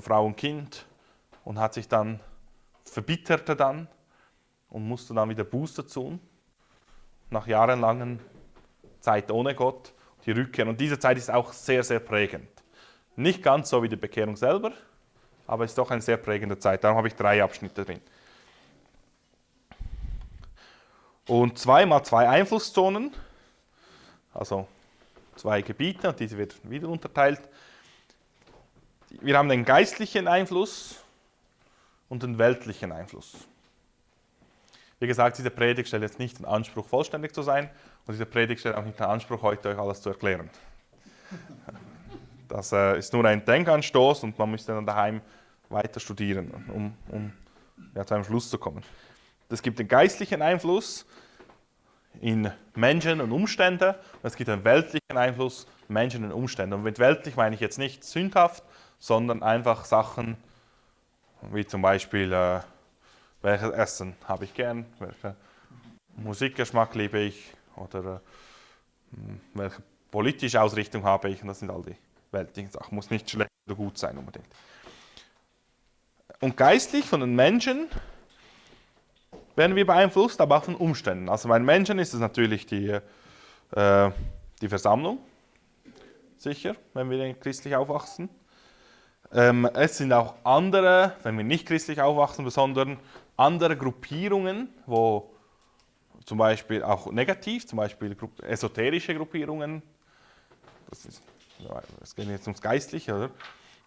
[0.00, 0.86] Frau und Kind
[1.44, 2.18] und hat sich dann,
[2.86, 3.88] verbitterte dann
[4.76, 6.20] und musste dann wieder Buße tun,
[7.30, 8.20] nach jahrelangen
[9.00, 9.90] Zeit ohne Gott,
[10.26, 10.68] die Rückkehr.
[10.68, 12.46] Und diese Zeit ist auch sehr, sehr prägend.
[13.16, 14.74] Nicht ganz so wie die Bekehrung selber,
[15.46, 16.84] aber es ist doch eine sehr prägende Zeit.
[16.84, 18.02] Darum habe ich drei Abschnitte drin.
[21.26, 23.14] Und zwei mal zwei Einflusszonen,
[24.34, 24.68] also
[25.36, 27.40] zwei Gebiete, und diese werden wieder unterteilt.
[29.08, 30.96] Wir haben den geistlichen Einfluss
[32.10, 33.36] und den weltlichen Einfluss.
[34.98, 37.68] Wie gesagt, diese Predigt stellt jetzt nicht den Anspruch, vollständig zu sein,
[38.06, 40.48] und diese Predigt stellt auch nicht den Anspruch, heute euch alles zu erklären.
[42.48, 45.20] Das äh, ist nur ein Denkanstoß und man müsste dann daheim
[45.68, 47.32] weiter studieren, um, um
[47.94, 48.82] ja, zu einem Schluss zu kommen.
[49.50, 51.04] Es gibt den geistlichen Einfluss
[52.20, 56.76] in Menschen und Umstände und es gibt einen weltlichen Einfluss Menschen und Umstände.
[56.76, 58.62] Und mit weltlich meine ich jetzt nicht sündhaft,
[58.98, 60.36] sondern einfach Sachen
[61.52, 62.60] wie zum Beispiel, äh,
[63.46, 65.36] welches Essen habe ich gern, welchen
[66.16, 67.44] Musikgeschmack liebe ich
[67.76, 68.20] oder
[69.12, 69.16] äh,
[69.54, 71.42] welche politische Ausrichtung habe ich.
[71.42, 71.94] Und das sind all die
[72.32, 72.96] weltlichen Sachen.
[72.96, 74.46] Muss nicht schlecht oder gut sein unbedingt.
[76.40, 77.86] Und geistlich von den Menschen
[79.54, 81.28] werden wir beeinflusst, aber auch von Umständen.
[81.28, 82.98] Also bei den Menschen ist es natürlich die,
[83.70, 84.10] äh,
[84.60, 85.18] die Versammlung,
[86.36, 88.28] sicher, wenn wir christlich aufwachsen.
[89.32, 92.98] Ähm, es sind auch andere, wenn wir nicht christlich aufwachsen, sondern
[93.36, 95.30] andere Gruppierungen, wo
[96.24, 99.82] zum Beispiel auch negativ, zum Beispiel esoterische Gruppierungen,
[100.90, 101.22] das ist
[102.02, 103.30] es geht jetzt ums Geistliche, oder?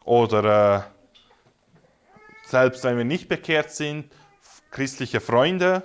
[0.06, 4.12] Oder äh, selbst wenn wir nicht bekehrt sind,
[4.72, 5.84] christliche Freunde,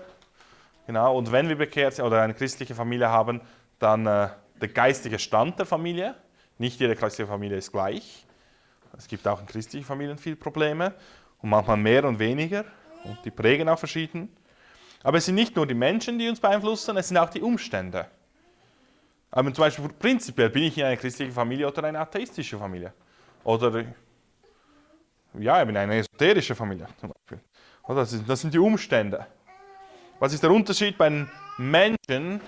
[0.86, 3.40] genau, und wenn wir bekehrt sind oder eine christliche Familie haben,
[3.78, 4.28] dann äh,
[4.60, 6.14] der geistige Stand der Familie.
[6.58, 8.24] Nicht jede christliche Familie ist gleich.
[8.96, 10.94] Es gibt auch in christlichen Familien viele Probleme
[11.42, 12.64] und manchmal mehr und weniger
[13.04, 14.34] und die prägen auch verschieden.
[15.02, 18.06] Aber es sind nicht nur die Menschen, die uns beeinflussen, es sind auch die Umstände.
[19.30, 22.92] Aber zum Beispiel prinzipiell bin ich in einer christlichen Familie oder einer atheistischen Familie.
[23.42, 23.84] Oder
[25.38, 27.40] ja, ich bin eine esoterische Familie zum Beispiel.
[27.86, 29.26] Das sind, das sind die Umstände.
[30.18, 30.96] Was ist der Unterschied?
[30.96, 32.40] Bei den Menschen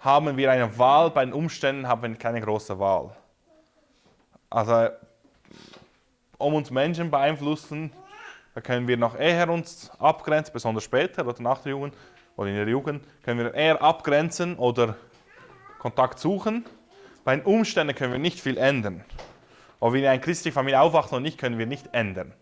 [0.00, 3.14] haben wir eine Wahl, bei den Umständen haben wir keine große Wahl.
[4.50, 4.88] Also,
[6.36, 7.92] um uns Menschen beeinflussen,
[8.54, 11.94] da können wir noch eher uns abgrenzen, besonders später oder nach der Jugend
[12.36, 14.96] oder in der Jugend, können wir eher abgrenzen oder
[15.78, 16.64] Kontakt suchen.
[17.24, 19.04] Bei den Umständen können wir nicht viel ändern.
[19.80, 22.32] Ob wir in einer christlichen Familie aufwachen oder nicht, können wir nicht ändern.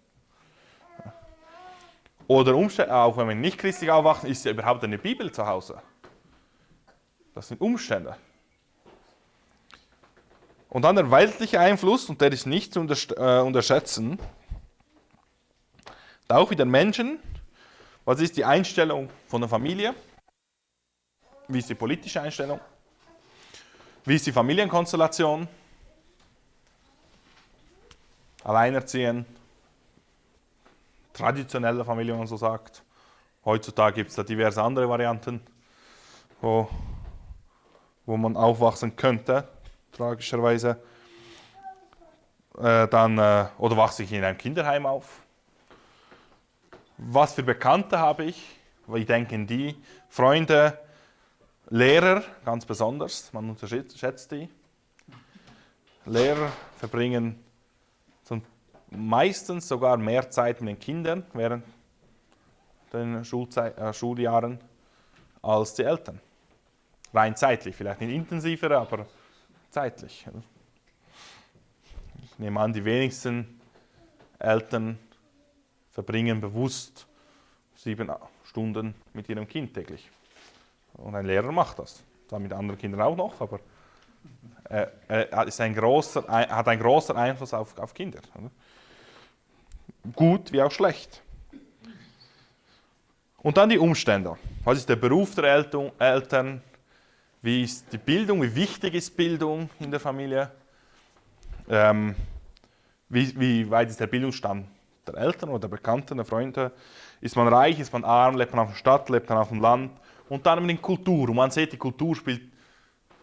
[2.26, 5.80] Oder Umstände, auch wenn wir nicht christlich aufwachen, ist ja überhaupt eine Bibel zu Hause.
[7.34, 8.16] Das sind Umstände.
[10.68, 14.18] Und dann der weltliche Einfluss, und der ist nicht zu äh, unterschätzen,
[16.32, 17.18] auch wieder Menschen.
[18.04, 19.94] Was ist die Einstellung von der Familie?
[21.48, 22.60] Wie ist die politische Einstellung?
[24.04, 25.46] Wie ist die Familienkonstellation?
[28.42, 29.26] Alleinerziehen,
[31.12, 32.82] traditionelle Familie, man so sagt.
[33.44, 35.40] Heutzutage gibt es da diverse andere Varianten,
[36.40, 36.68] wo,
[38.06, 39.46] wo man aufwachsen könnte,
[39.92, 40.82] tragischerweise.
[42.58, 45.20] Äh, dann, äh, oder wachse ich in einem Kinderheim auf?
[47.02, 48.44] Was für Bekannte habe ich?
[48.86, 49.74] Wie denken die?
[50.10, 50.78] Freunde,
[51.70, 54.48] Lehrer, ganz besonders, man unterschätzt die.
[56.04, 57.42] Lehrer verbringen
[58.90, 61.64] meistens sogar mehr Zeit mit den Kindern während
[62.92, 64.58] den Schulzei äh, Schuljahren
[65.42, 66.20] als die Eltern.
[67.14, 69.06] Rein zeitlich, vielleicht nicht intensiver, aber
[69.70, 70.26] zeitlich.
[72.24, 73.60] Ich nehme an, die wenigsten
[74.38, 74.98] Eltern
[76.00, 77.06] verbringen bewusst
[77.76, 78.10] sieben
[78.46, 80.08] Stunden mit ihrem Kind täglich.
[80.94, 82.00] Und ein Lehrer macht das.
[82.28, 83.60] Zwar mit anderen Kindern auch noch, aber
[84.64, 88.20] er, ist ein großer, hat einen großen Einfluss auf, auf Kinder.
[90.14, 91.20] Gut wie auch schlecht.
[93.42, 94.38] Und dann die Umstände.
[94.64, 95.66] Was ist der Beruf der
[95.98, 96.62] Eltern?
[97.42, 98.42] Wie ist die Bildung?
[98.42, 100.50] Wie wichtig ist Bildung in der Familie?
[101.68, 102.14] Ähm,
[103.08, 104.66] wie, wie, weit ist der Bildungsstand
[105.06, 106.72] der Eltern oder der Bekannten, der Freunde?
[107.20, 109.60] Ist man reich, ist man arm, lebt man auf der Stadt, lebt man auf dem
[109.60, 109.92] Land?
[110.28, 111.28] Und dann die Kultur.
[111.28, 112.42] Und man sieht, die Kultur spielt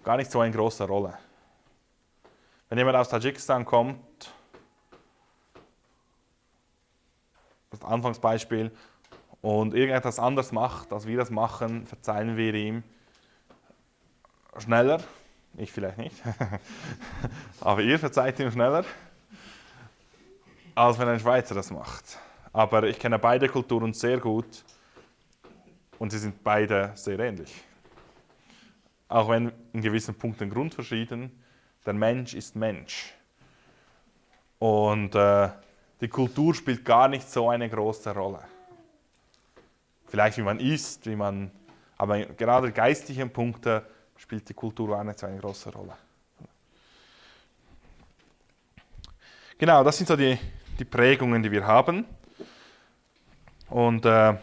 [0.04, 1.18] gar nicht so eine große Rolle.
[2.70, 4.32] Wenn jemand aus Tadschikistan kommt,
[7.72, 8.72] das Anfangsbeispiel,
[9.42, 12.84] und irgendetwas anders macht, als wir das machen, verzeihen wir ihm
[14.58, 15.02] schneller.
[15.58, 16.16] Ich vielleicht nicht,
[17.62, 18.86] aber ihr verzeiht ihm schneller,
[20.78, 22.20] als wenn ein Schweizer das macht.
[22.54, 24.64] Aber ich kenne beide Kulturen sehr gut
[25.98, 27.52] und sie sind beide sehr ähnlich.
[29.08, 31.32] Auch wenn in gewissen Punkten grundverschieden,
[31.84, 33.12] der Mensch ist Mensch.
[34.60, 35.50] Und äh,
[36.00, 38.44] die Kultur spielt gar nicht so eine große Rolle.
[40.08, 41.50] Vielleicht wie man isst, wie man,
[41.98, 43.84] aber gerade geistlichen Punkte
[44.16, 45.94] spielt die Kultur gar nicht so eine große Rolle.
[49.58, 50.38] Genau, das sind so die,
[50.80, 52.06] die Prägungen, die wir haben.
[53.70, 54.40] Und äh, am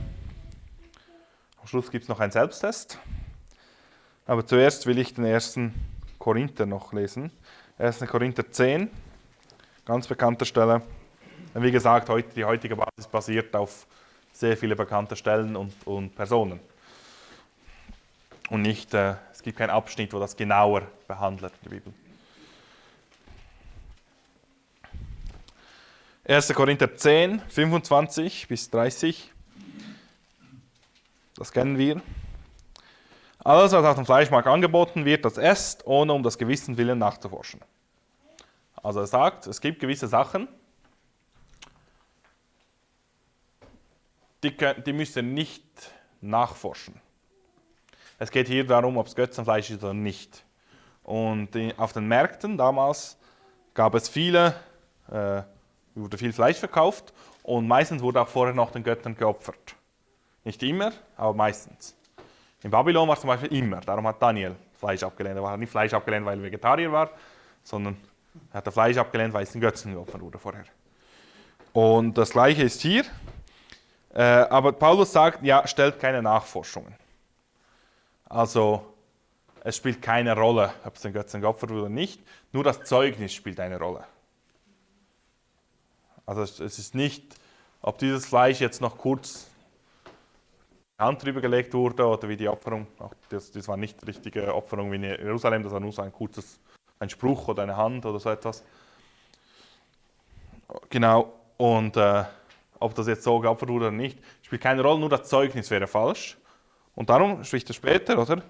[1.66, 2.98] Schluss gibt es noch einen Selbsttest.
[4.26, 5.74] Aber zuerst will ich den ersten
[6.18, 7.30] Korinther noch lesen.
[7.78, 8.00] 1.
[8.00, 8.90] Korinther 10,
[9.84, 10.82] ganz bekannte Stelle.
[11.54, 13.86] Wie gesagt, heute, die heutige Basis basiert auf
[14.32, 16.60] sehr viele bekannte Stellen und, und Personen.
[18.50, 21.92] Und nicht, äh, es gibt keinen Abschnitt, wo das genauer behandelt, die Bibel.
[26.26, 26.54] 1.
[26.54, 29.30] Korinther 10, 25 bis 30.
[31.36, 32.00] Das kennen wir.
[33.40, 37.60] Alles, was auf dem Fleischmarkt angeboten wird, das esst, ohne um das Gewissen willen nachzuforschen.
[38.82, 40.48] Also er sagt, es gibt gewisse Sachen,
[44.42, 44.56] die,
[44.86, 45.62] die müsst ihr nicht
[46.22, 46.94] nachforschen.
[48.18, 50.42] Es geht hier darum, ob es Götzenfleisch ist oder nicht.
[51.02, 53.18] Und auf den Märkten damals
[53.74, 54.54] gab es viele,
[55.10, 55.42] äh,
[55.94, 59.74] wurde viel Fleisch verkauft und meistens wurde auch vorher noch den Göttern geopfert.
[60.44, 61.94] Nicht immer, aber meistens.
[62.62, 65.38] In Babylon war es zum Beispiel immer, darum hat Daniel Fleisch abgelehnt.
[65.38, 67.10] Er hat nicht Fleisch abgelehnt, weil er Vegetarier war,
[67.62, 67.96] sondern
[68.52, 70.64] er hat Fleisch abgelehnt, weil es den Götzen geopfert wurde vorher.
[71.72, 73.04] Und das gleiche ist hier.
[74.14, 76.94] Äh, aber Paulus sagt, ja, stellt keine Nachforschungen.
[78.28, 78.94] Also
[79.64, 82.20] es spielt keine Rolle, ob es den Götzen geopfert wurde oder nicht,
[82.52, 84.04] nur das Zeugnis spielt eine Rolle.
[86.26, 87.22] Also es ist nicht,
[87.82, 89.46] ob dieses Fleisch jetzt noch kurz
[90.98, 92.86] Hand drüber gelegt wurde oder wie die Opferung,
[93.28, 96.12] das, das war nicht die richtige Opferung wie in Jerusalem, das war nur so ein
[96.12, 96.58] kurzes,
[97.00, 98.62] ein Spruch oder eine Hand oder so etwas.
[100.88, 102.24] Genau, und äh,
[102.78, 105.86] ob das jetzt so geopfert wurde oder nicht, spielt keine Rolle, nur das Zeugnis wäre
[105.86, 106.36] falsch.
[106.94, 108.42] Und darum spricht er später, oder?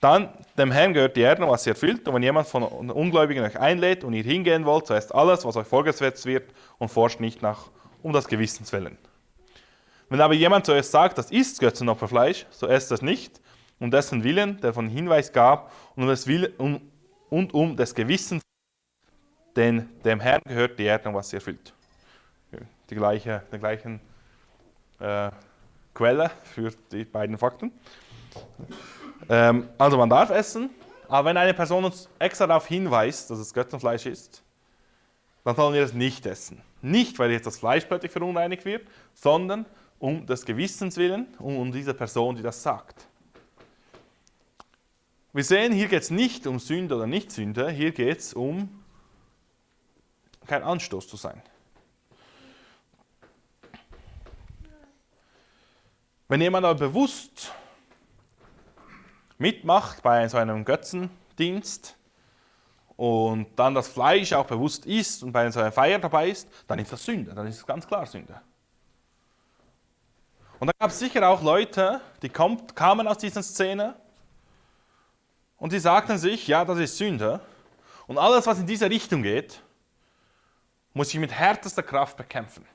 [0.00, 2.08] Dann, dem Herrn gehört die Erde, was sie erfüllt.
[2.08, 5.56] Und wenn jemand von Ungläubigen euch einlädt und ihr hingehen wollt, so esst alles, was
[5.56, 7.66] euch vorgesetzt wird und forscht nicht nach,
[8.02, 8.96] um das Gewissens willen.
[10.08, 13.40] Wenn aber jemand zuerst sagt, das ist Götzenopferfleisch, so esst es nicht,
[13.78, 16.80] um dessen Willen, der von Hinweis gab, und um, des Willen, um,
[17.28, 18.42] und um des Gewissens,
[19.54, 21.72] denn dem Herrn gehört die Erde, was sie erfüllt.
[22.88, 24.00] Die gleiche, die gleichen
[24.98, 25.30] äh,
[25.94, 27.70] Quelle für die beiden Fakten.
[29.28, 30.70] Ähm, also man darf essen,
[31.08, 34.42] aber wenn eine Person uns extra darauf hinweist, dass es Götzenfleisch ist,
[35.44, 36.60] dann sollen wir es nicht essen.
[36.82, 39.66] Nicht, weil jetzt das Fleisch plötzlich verunreinigt wird, sondern
[39.98, 43.06] um des Gewissens willen und um diese Person, die das sagt.
[45.32, 48.68] Wir sehen, hier geht es nicht um Sünde oder Nicht-Sünde, hier geht es um
[50.46, 51.40] kein Anstoß zu sein.
[56.26, 57.52] Wenn jemand aber bewusst
[59.40, 61.96] mitmacht bei so einem Götzendienst
[62.96, 66.78] und dann das Fleisch auch bewusst isst und bei so einer Feier dabei ist, dann
[66.78, 68.38] ist das Sünde, dann ist es ganz klar Sünde.
[70.58, 73.94] Und da gab es sicher auch Leute, die kamen aus dieser Szene
[75.56, 77.40] und die sagten sich, ja, das ist Sünde.
[78.06, 79.62] Und alles, was in diese Richtung geht,
[80.92, 82.66] muss ich mit härtester Kraft bekämpfen.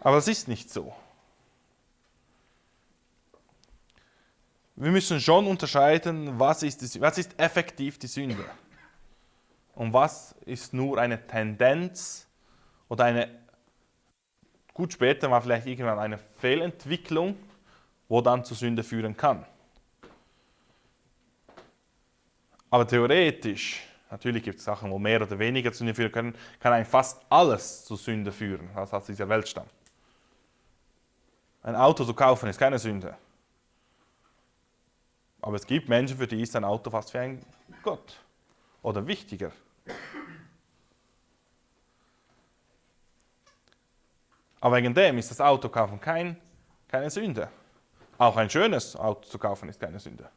[0.00, 0.94] Aber es ist nicht so.
[4.76, 8.44] Wir müssen schon unterscheiden, was ist, die, was ist effektiv die Sünde
[9.76, 12.26] und was ist nur eine Tendenz
[12.88, 13.28] oder eine,
[14.72, 17.36] gut später mal vielleicht irgendwann eine Fehlentwicklung,
[18.08, 19.46] wo dann zur Sünde führen kann.
[22.68, 26.72] Aber theoretisch, natürlich gibt es Sachen, wo mehr oder weniger zu Sünde führen können, kann
[26.72, 29.70] eigentlich fast alles zu Sünde führen, was aus dieser Welt stammt.
[31.62, 33.16] Ein Auto zu kaufen ist keine Sünde.
[35.44, 37.44] Aber es gibt Menschen, für die ist ein Auto fast wie ein
[37.82, 38.18] Gott
[38.82, 39.52] oder wichtiger.
[44.58, 46.40] Aber wegen dem ist das Auto kaufen kein,
[46.88, 47.50] keine Sünde.
[48.16, 50.30] Auch ein schönes Auto zu kaufen ist keine Sünde.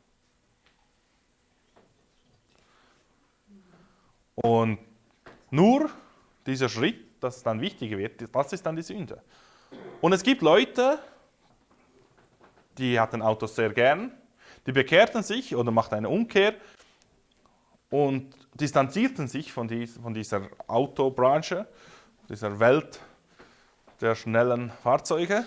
[4.35, 4.77] Und
[5.49, 5.89] nur
[6.45, 9.23] dieser Schritt, dass es dann wichtiger wird, das ist dann die Sünde.
[10.01, 10.99] Und es gibt Leute,
[12.77, 14.11] die hatten Autos sehr gern,
[14.67, 16.53] die bekehrten sich oder machten eine Umkehr
[17.89, 21.65] und distanzierten sich von, dies, von dieser Autobranche,
[22.29, 22.99] dieser Welt
[24.01, 25.45] der schnellen Fahrzeuge.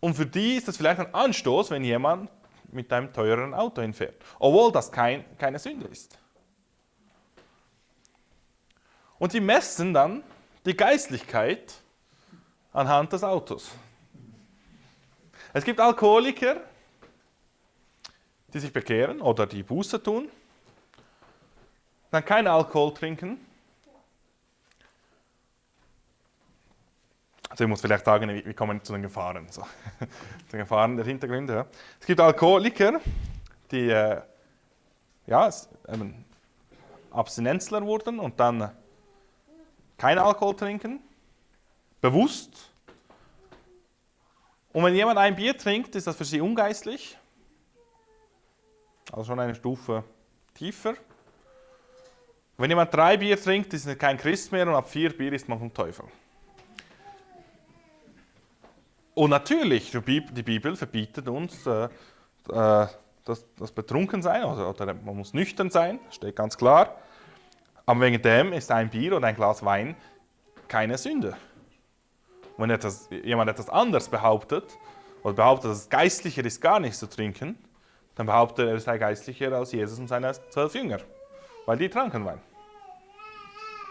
[0.00, 2.30] Und für die ist das vielleicht ein Anstoß, wenn jemand
[2.70, 6.16] mit einem teureren Auto hinfährt, obwohl das kein, keine Sünde ist.
[9.18, 10.22] Und die messen dann
[10.64, 11.74] die Geistlichkeit
[12.72, 13.70] anhand des Autos.
[15.52, 16.60] Es gibt Alkoholiker,
[18.52, 20.28] die sich bekehren oder die Buße tun,
[22.10, 23.38] dann kein Alkohol trinken.
[27.50, 29.46] Also ich muss vielleicht sagen, wie kommen zu den Gefahren.
[29.50, 29.62] So.
[30.00, 31.54] zu den Gefahren der Hintergründe.
[31.54, 31.66] Ja.
[32.00, 33.00] Es gibt Alkoholiker,
[33.70, 34.20] die äh,
[35.26, 35.50] ja,
[35.88, 36.14] ähm,
[37.10, 38.70] Abstinenzler wurden und dann
[39.96, 41.00] kein Alkohol trinken,
[42.00, 42.70] bewusst.
[44.72, 47.18] Und wenn jemand ein Bier trinkt, ist das für sie ungeistlich.
[49.12, 50.04] Also schon eine Stufe
[50.54, 50.94] tiefer.
[52.56, 55.48] Wenn jemand drei Bier trinkt, ist er kein Christ mehr und ab vier Bier ist
[55.48, 56.04] man vom Teufel.
[59.14, 61.88] Und natürlich, die Bibel verbietet uns äh, äh,
[63.24, 66.96] das, das Betrunkensein, oder, oder man muss nüchtern sein, steht ganz klar.
[67.86, 69.96] Aber wegen dem ist ein Bier oder ein Glas Wein
[70.68, 71.36] keine Sünde.
[72.56, 74.64] Wenn etwas, jemand etwas anderes behauptet,
[75.22, 77.58] oder behauptet, dass es geistlicher ist, gar nichts zu trinken,
[78.18, 80.98] dann behauptet er, er sei geistlicher als Jesus und seine zwölf Jünger,
[81.66, 82.40] weil die tranken Wein.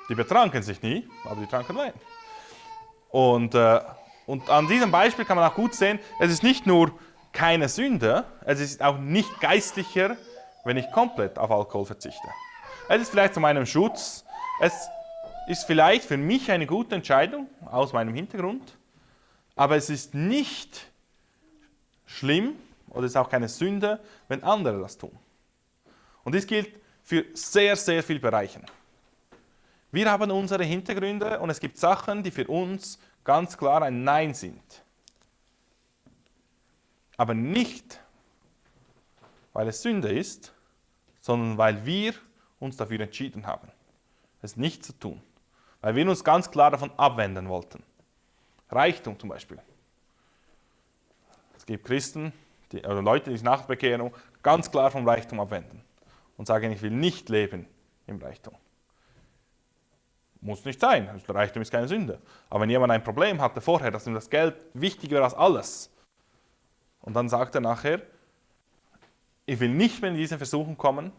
[0.09, 1.93] Die betranken sich nie, aber die tranken Wein.
[3.09, 3.79] Und, äh,
[4.25, 6.91] und an diesem Beispiel kann man auch gut sehen, es ist nicht nur
[7.31, 10.17] keine Sünde, es ist auch nicht geistlicher,
[10.65, 12.27] wenn ich komplett auf Alkohol verzichte.
[12.89, 14.25] Es ist vielleicht zu meinem Schutz,
[14.59, 14.89] es
[15.47, 18.77] ist vielleicht für mich eine gute Entscheidung aus meinem Hintergrund,
[19.55, 20.87] aber es ist nicht
[22.05, 22.55] schlimm,
[22.97, 25.17] oder es ist auch keine Sünde, wenn andere das tun.
[26.23, 28.59] Und dies gilt für sehr, sehr viele Bereiche.
[29.91, 34.33] Wir haben unsere Hintergründe und es gibt Sachen, die für uns ganz klar ein Nein
[34.33, 34.83] sind.
[37.17, 37.99] Aber nicht,
[39.53, 40.53] weil es Sünde ist,
[41.19, 42.15] sondern weil wir
[42.59, 43.71] uns dafür entschieden haben,
[44.41, 45.21] es nicht zu tun.
[45.81, 47.83] Weil wir uns ganz klar davon abwenden wollten.
[48.71, 49.59] Reichtum zum Beispiel.
[51.55, 52.33] Es gibt Christen
[52.71, 54.13] die, oder Leute, die sich nach der Bekehrung
[54.43, 55.83] ganz klar vom Reichtum abwenden
[56.37, 57.67] und sagen, ich will nicht leben
[58.05, 58.55] im Reichtum.
[60.41, 62.19] Muss nicht sein, also Reichtum ist keine Sünde.
[62.49, 65.89] Aber wenn jemand ein Problem hatte vorher, dass ihm das Geld wichtiger als alles,
[67.01, 68.01] und dann sagt er nachher,
[69.45, 71.11] ich will nicht mehr in diese Versuchung kommen,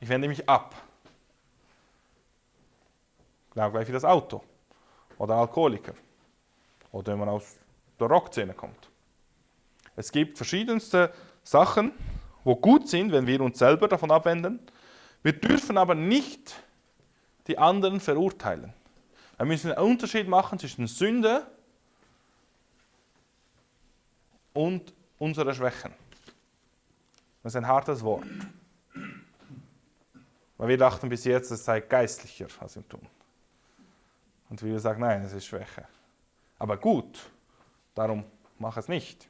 [0.00, 0.74] ich wende mich ab.
[3.52, 4.42] Genau gleich wie das Auto
[5.16, 5.94] oder Alkoholiker
[6.92, 7.56] oder wenn man aus
[7.98, 8.90] der Rockszene kommt.
[9.96, 11.92] Es gibt verschiedenste Sachen,
[12.44, 14.60] wo gut sind, wenn wir uns selber davon abwenden.
[15.22, 16.54] Wir dürfen aber nicht
[17.46, 18.72] die anderen verurteilen.
[19.38, 21.46] Wir müssen einen Unterschied machen zwischen Sünde
[24.52, 25.92] und unserer Schwächen.
[27.42, 28.26] Das ist ein hartes Wort.
[30.56, 33.06] Weil wir dachten bis jetzt, es sei geistlicher, was wir tun.
[34.48, 35.86] Und wir sagen, nein, es ist Schwäche.
[36.58, 37.30] Aber gut,
[37.94, 38.24] darum
[38.58, 39.28] mach es nicht.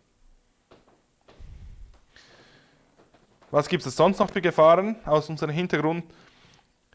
[3.50, 6.04] Was gibt es sonst noch für Gefahren aus unserem Hintergrund?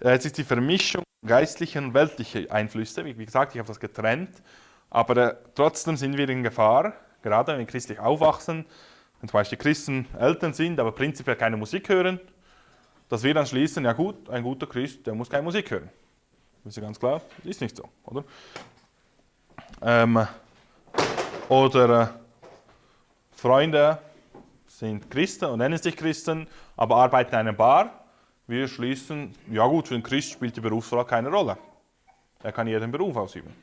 [0.01, 3.05] Äh, es ist die Vermischung geistlicher und weltlicher Einflüsse.
[3.05, 4.41] Wie gesagt, ich habe das getrennt.
[4.89, 8.65] Aber äh, trotzdem sind wir in Gefahr, gerade wenn wir christlich aufwachsen,
[9.21, 12.19] wenn zum Beispiel Christen Eltern sind, aber prinzipiell keine Musik hören,
[13.07, 15.89] dass wir dann schließen, ja gut, ein guter Christ, der muss keine Musik hören.
[16.65, 18.25] Ist ja ganz klar, das ist nicht so, oder?
[19.81, 20.27] Ähm,
[21.47, 22.07] oder äh,
[23.31, 23.99] Freunde
[24.81, 28.03] sind Christen und nennen sich Christen, aber arbeiten in einer Bar.
[28.47, 31.55] Wir schließen, ja gut, für einen Christ spielt die Berufswahl keine Rolle.
[32.41, 33.53] Er kann jeden Beruf ausüben.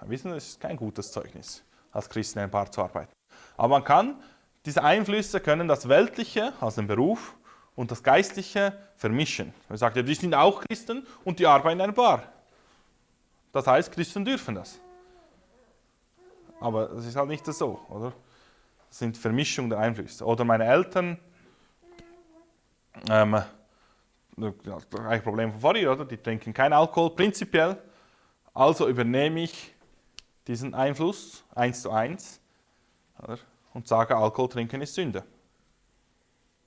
[0.00, 3.12] Wir wissen, das ist kein gutes Zeugnis, als Christ in einer Bar zu arbeiten.
[3.58, 4.16] Aber man kann,
[4.64, 7.34] diese Einflüsse können das Weltliche, also den Beruf,
[7.76, 9.52] und das Geistliche vermischen.
[9.68, 12.22] Man sagt ja, die sind auch Christen und die arbeiten in einer Bar.
[13.52, 14.80] Das heißt, Christen dürfen das.
[16.58, 18.14] Aber das ist halt nicht so, oder?
[18.90, 20.24] Sind Vermischungen der Einflüsse.
[20.24, 21.18] Oder meine Eltern,
[23.08, 23.40] ähm,
[24.36, 26.04] gleiche Problem von vorhin, oder?
[26.04, 27.76] Die trinken keinen Alkohol, prinzipiell.
[28.52, 29.74] Also übernehme ich
[30.46, 32.40] diesen Einfluss eins zu eins
[33.22, 33.38] oder?
[33.74, 35.24] und sage, Alkohol trinken ist Sünde.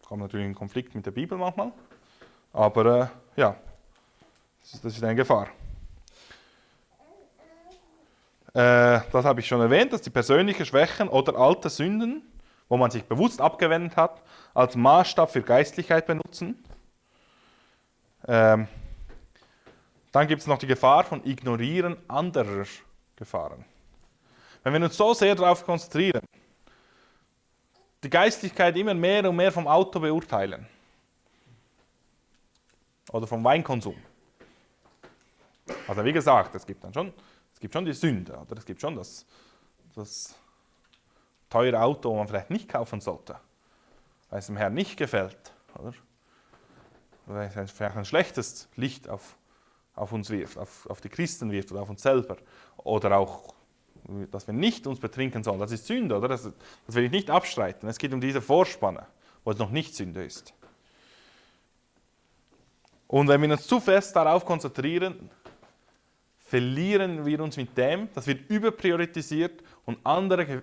[0.05, 1.71] Kommt natürlich in Konflikt mit der Bibel manchmal,
[2.51, 3.01] aber
[3.36, 3.55] äh, ja,
[4.61, 5.49] das ist eine Gefahr.
[8.53, 12.21] Äh, das habe ich schon erwähnt, dass die persönlichen Schwächen oder alte Sünden,
[12.69, 14.21] wo man sich bewusst abgewendet hat,
[14.53, 16.63] als Maßstab für Geistlichkeit benutzen.
[18.27, 18.67] Ähm,
[20.11, 22.65] dann gibt es noch die Gefahr von Ignorieren anderer
[23.15, 23.65] Gefahren.
[24.61, 26.21] Wenn wir uns so sehr darauf konzentrieren,
[28.03, 30.67] die Geistlichkeit immer mehr und mehr vom Auto beurteilen
[33.11, 33.95] oder vom Weinkonsum.
[35.87, 37.13] Also wie gesagt, es gibt dann schon
[37.64, 38.57] gibt schon die Sünde, oder?
[38.57, 39.26] Es gibt schon das,
[39.95, 40.36] das
[41.49, 43.38] teure Auto, das man vielleicht nicht kaufen sollte,
[44.30, 45.93] weil es dem Herrn nicht gefällt, oder?
[47.26, 49.38] Weil es vielleicht ein schlechtes Licht auf,
[49.95, 52.36] auf uns wirft, auf, auf die Christen wirft oder auf uns selber.
[52.76, 53.53] Oder auch,
[54.30, 55.59] dass wir nicht uns betrinken sollen.
[55.59, 56.28] Das ist Sünde, oder?
[56.28, 57.88] Das, das will ich nicht abstreiten.
[57.88, 59.07] Es geht um diese Vorspanne,
[59.45, 60.53] wo es noch nicht Sünde ist.
[63.07, 65.30] Und wenn wir uns zu fest darauf konzentrieren,
[66.53, 70.61] verlieren wir uns mit dem, das wird überpriorisiert und andere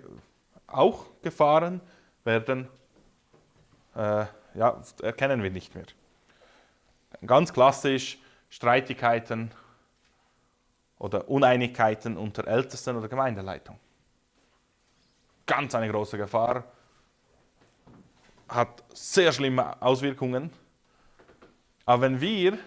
[0.69, 1.81] auch Gefahren
[2.23, 2.69] werden,
[3.97, 4.25] äh,
[4.55, 5.87] ja, erkennen wir nicht mehr.
[7.27, 8.19] Ganz klassisch
[8.51, 9.51] Streitigkeiten
[11.01, 13.77] oder Uneinigkeiten unter Ältesten oder Gemeindeleitung.
[15.45, 16.63] Ganz eine große Gefahr,
[18.49, 20.53] hat sehr schlimme Auswirkungen.
[21.85, 22.59] Aber wenn wir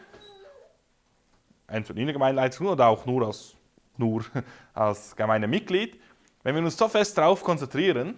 [1.73, 3.55] entweder in der Gemeindeleitung oder auch nur als,
[3.97, 4.23] nur
[4.73, 5.99] als Gemeindemitglied,
[6.43, 8.17] wenn wir uns so fest darauf konzentrieren,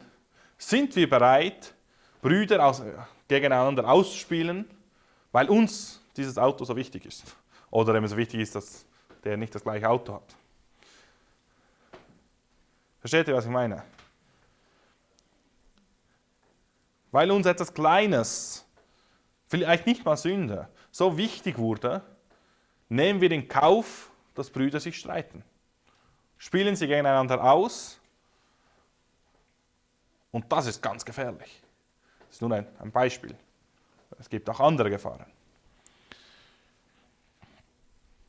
[0.57, 1.73] sind wir bereit,
[2.21, 2.81] Brüder aus,
[3.27, 4.65] gegeneinander auszuspielen,
[5.31, 7.23] weil uns dieses Auto so wichtig ist.
[7.69, 8.85] Oder es so wichtig ist, dass
[9.23, 10.35] der nicht das gleiche Auto hat.
[12.99, 13.83] Versteht ihr, was ich meine?
[17.11, 18.65] Weil uns etwas Kleines,
[19.47, 22.01] vielleicht nicht mal Sünde, so wichtig wurde,
[22.89, 25.43] nehmen wir in Kauf, dass Brüder sich streiten.
[26.37, 27.99] Spielen sie gegeneinander aus.
[30.31, 31.61] Und das ist ganz gefährlich.
[32.19, 33.35] Das ist nur ein, ein Beispiel.
[34.19, 35.25] Es gibt auch andere Gefahren.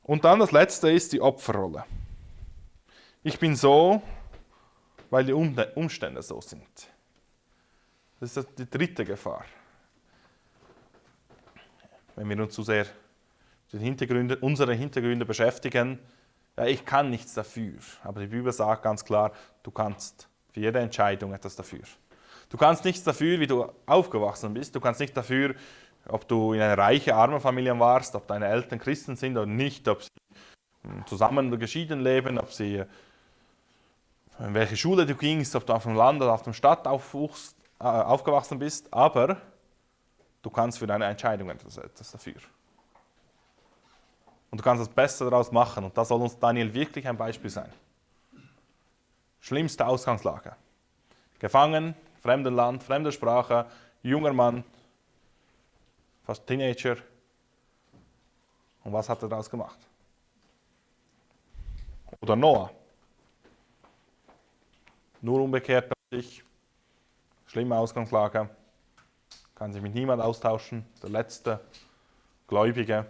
[0.04, 1.84] Und dann das letzte ist die Opferrolle.
[3.24, 4.00] Ich bin so,
[5.10, 6.88] weil die Umstände so sind.
[8.20, 9.44] Das ist die dritte Gefahr.
[12.14, 12.86] Wenn wir uns zu sehr
[13.76, 15.98] mit Hintergründe, unsere Hintergründe beschäftigen,
[16.56, 17.74] ja, ich kann nichts dafür.
[18.02, 21.82] Aber die Bibel sagt ganz klar, du kannst für jede Entscheidung etwas dafür.
[22.48, 24.74] Du kannst nichts dafür, wie du aufgewachsen bist.
[24.74, 25.54] Du kannst nicht dafür,
[26.08, 29.86] ob du in einer reichen, armen Familie warst, ob deine Eltern Christen sind oder nicht,
[29.88, 30.08] ob sie
[31.06, 32.84] zusammen oder geschieden leben, ob sie
[34.38, 37.56] in welche Schule du gingst, ob du auf dem Land oder auf der Stadt aufwuchst,
[37.80, 39.38] äh, aufgewachsen bist, aber
[40.42, 42.36] du kannst für deine Entscheidung etwas, etwas dafür.
[44.50, 45.84] Und du kannst das Beste daraus machen.
[45.84, 47.72] Und da soll uns Daniel wirklich ein Beispiel sein.
[49.40, 50.56] Schlimmste Ausgangslage.
[51.38, 53.66] Gefangen, fremden Land, fremde Sprache,
[54.02, 54.64] junger Mann,
[56.24, 56.96] fast Teenager.
[58.84, 59.78] Und was hat er daraus gemacht?
[62.20, 62.70] Oder Noah.
[65.20, 66.44] Nur umgekehrt sich,
[67.46, 68.48] schlimme Ausgangslage,
[69.54, 71.60] kann sich mit niemand austauschen, der letzte
[72.46, 73.06] Gläubige.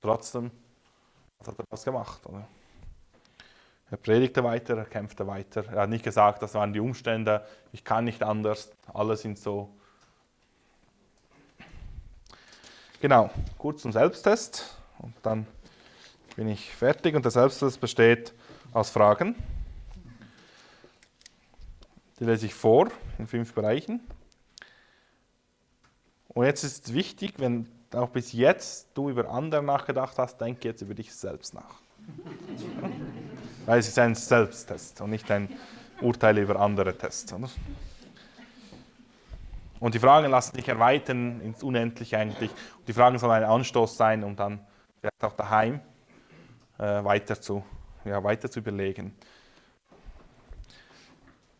[0.00, 0.50] Trotzdem
[1.38, 2.24] was hat er das gemacht.
[2.26, 2.46] Oder?
[3.90, 5.64] Er predigte weiter, er kämpfte weiter.
[5.72, 9.72] Er hat nicht gesagt, das waren die Umstände, ich kann nicht anders, alle sind so.
[13.00, 15.46] Genau, kurz zum Selbsttest und dann
[16.34, 18.34] bin ich fertig und der Selbsttest besteht
[18.72, 19.36] aus Fragen.
[22.18, 22.88] Die lese ich vor
[23.18, 24.00] in fünf Bereichen.
[26.28, 30.68] Und jetzt ist es wichtig, wenn auch bis jetzt du über andere nachgedacht hast, denke
[30.68, 31.80] jetzt über dich selbst nach.
[33.66, 35.48] Weil es ist ein Selbsttest und nicht ein
[36.00, 37.34] Urteil über andere Test.
[39.80, 42.50] Und die Fragen lassen sich erweitern ins Unendliche eigentlich.
[42.78, 44.60] Und die Fragen sollen ein Anstoß sein, um dann
[45.00, 45.80] vielleicht auch daheim
[46.78, 47.64] äh, weiter, zu,
[48.04, 49.14] ja, weiter zu überlegen.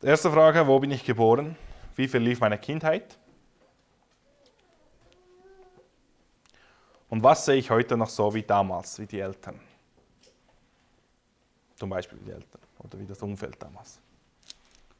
[0.02, 1.56] Erste Frage, wo bin ich geboren?
[1.94, 3.18] Wie verlief meine Kindheit?
[7.08, 9.60] Und was sehe ich heute noch so wie damals, wie die Eltern?
[11.76, 14.00] Zum Beispiel die Eltern oder wie das Umfeld damals.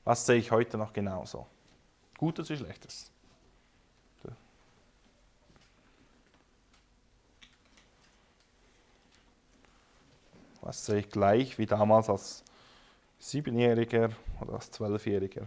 [0.05, 1.47] Was sehe ich heute noch genauso?
[2.17, 3.11] Gutes wie Schlechtes?
[10.67, 12.43] Was sehe ich gleich wie damals als
[13.21, 15.47] Siebenjähriger oder als Zwölfjähriger?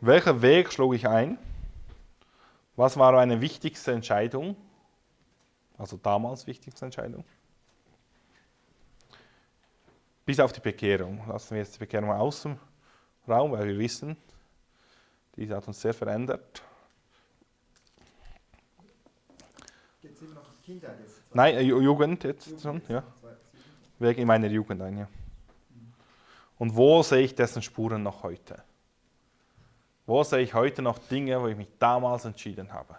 [0.00, 1.36] Welchen Weg schlug ich ein?
[2.78, 4.54] Was war meine wichtigste Entscheidung?
[5.76, 7.24] Also damals wichtigste Entscheidung.
[10.24, 11.26] Bis auf die Bekehrung.
[11.26, 12.56] Lassen wir jetzt die Bekehrung aus dem
[13.26, 14.16] Raum, weil wir wissen,
[15.34, 16.62] diese hat uns sehr verändert.
[20.00, 21.20] Geht es immer noch Kindheit jetzt?
[21.34, 23.02] Nein, äh, Jugend jetzt Jugend schon, ja.
[23.98, 25.08] Wegen meiner Jugend ein, ja.
[26.58, 28.62] Und wo sehe ich dessen Spuren noch heute?
[30.08, 32.96] Wo sehe ich heute noch Dinge, wo ich mich damals entschieden habe?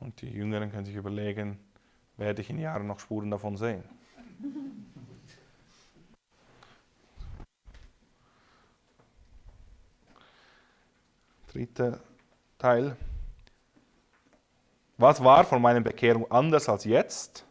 [0.00, 1.58] Und die Jüngeren können sich überlegen,
[2.16, 3.84] werde ich in Jahren noch Spuren davon sehen?
[11.48, 12.00] Dritter
[12.56, 12.96] Teil.
[14.96, 17.44] Was war von meiner Bekehrung anders als jetzt?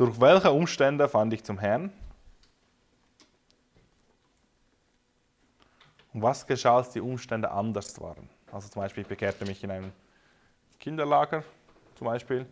[0.00, 1.92] Durch welche Umstände fand ich zum Herrn?
[6.14, 8.26] Und was geschah, als die Umstände anders waren?
[8.50, 9.92] Also zum Beispiel, ich bekehrte mich in einem
[10.78, 11.44] Kinderlager
[11.96, 12.46] zum Beispiel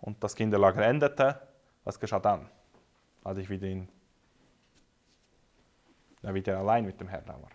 [0.00, 1.40] und das Kinderlager endete.
[1.84, 2.50] Was geschah dann,
[3.22, 3.88] als ich wieder, in,
[6.22, 7.48] ja, wieder allein mit dem Herrn war?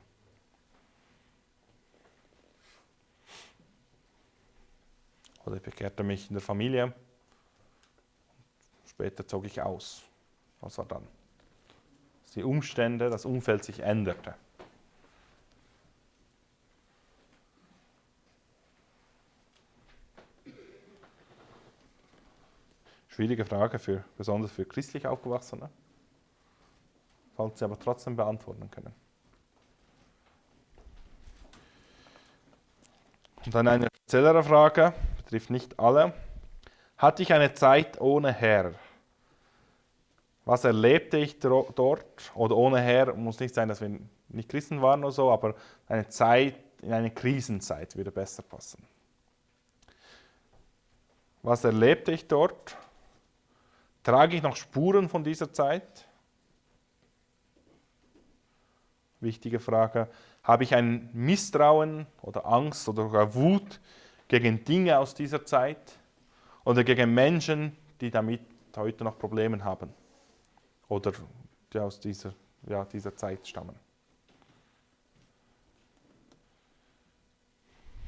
[5.46, 6.94] Oder ich bekehrte mich in der Familie.
[8.94, 10.04] Später zog ich aus.
[10.62, 11.08] Was war dann?
[12.24, 14.36] Dass die Umstände, das Umfeld sich änderte.
[23.10, 25.70] Schwierige Frage, für, besonders für christlich Aufgewachsene.
[27.36, 28.94] Falls Sie aber trotzdem beantworten können.
[33.46, 36.14] Und dann eine speziellere Frage, betrifft nicht alle.
[36.98, 38.74] Hatte ich eine Zeit ohne Herr?
[40.46, 42.32] Was erlebte ich dort?
[42.36, 43.98] Oder ohne Herr muss nicht sein, dass wir
[44.30, 45.56] nicht Christen waren oder so, aber
[45.88, 48.84] eine Zeit, in eine Krisenzeit würde besser passen.
[51.42, 52.76] Was erlebte ich dort?
[54.04, 56.06] Trage ich noch Spuren von dieser Zeit?
[59.24, 60.10] wichtige Frage.
[60.44, 63.80] Habe ich ein Misstrauen oder Angst oder sogar Wut
[64.28, 65.98] gegen Dinge aus dieser Zeit
[66.66, 68.42] oder gegen Menschen, die damit
[68.76, 69.94] heute noch Probleme haben
[70.94, 71.12] oder
[71.72, 72.34] die aus dieser,
[72.68, 73.76] ja, dieser Zeit stammen?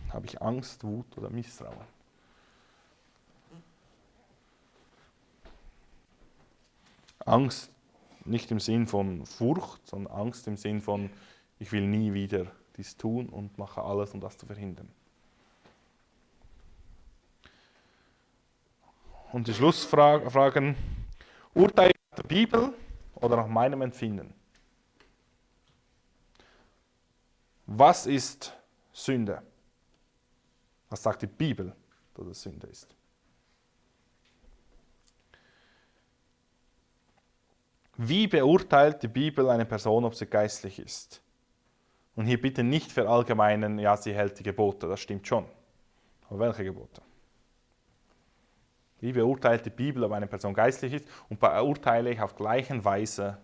[0.09, 1.95] Habe ich Angst, Wut oder Misstrauen?
[7.25, 7.71] Angst
[8.23, 11.09] nicht im Sinn von Furcht, sondern Angst im Sinn von,
[11.57, 14.89] ich will nie wieder dies tun und mache alles, um das zu verhindern.
[19.31, 20.75] Und die Schlussfragen,
[21.55, 21.94] Urteil der
[22.25, 22.73] Bibel
[23.15, 24.33] oder nach meinem Empfinden?
[27.65, 28.53] Was ist
[28.91, 29.41] Sünde?
[30.89, 31.75] Was sagt die Bibel,
[32.13, 32.95] dass es Sünde ist?
[37.97, 41.21] Wie beurteilt die Bibel eine Person, ob sie geistlich ist?
[42.15, 45.45] Und hier bitte nicht verallgemeinen, ja, sie hält die Gebote, das stimmt schon.
[46.29, 47.01] Aber welche Gebote?
[48.99, 51.05] Wie beurteilt die Bibel, ob eine Person geistlich ist?
[51.29, 53.37] Und beurteile ich auf gleichen Weise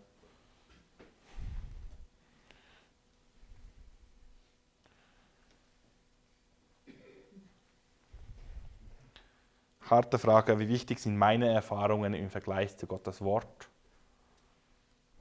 [9.82, 13.68] harte Frage, wie wichtig sind meine Erfahrungen im Vergleich zu Gottes Wort?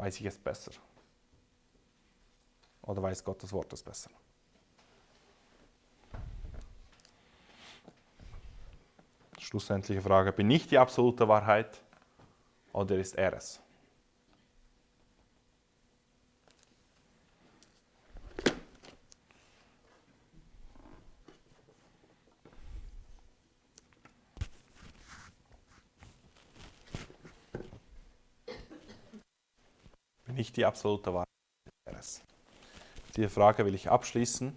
[0.01, 0.72] weiß ich es besser?
[2.83, 4.11] Oder weiß Gottes Wort es besser?
[9.51, 11.82] Schlussendliche Frage, bin ich die absolute Wahrheit
[12.72, 13.61] oder ist er es?
[30.40, 31.26] nicht die absolute Wahrheit.
[33.16, 34.57] Diese Frage will ich abschließen.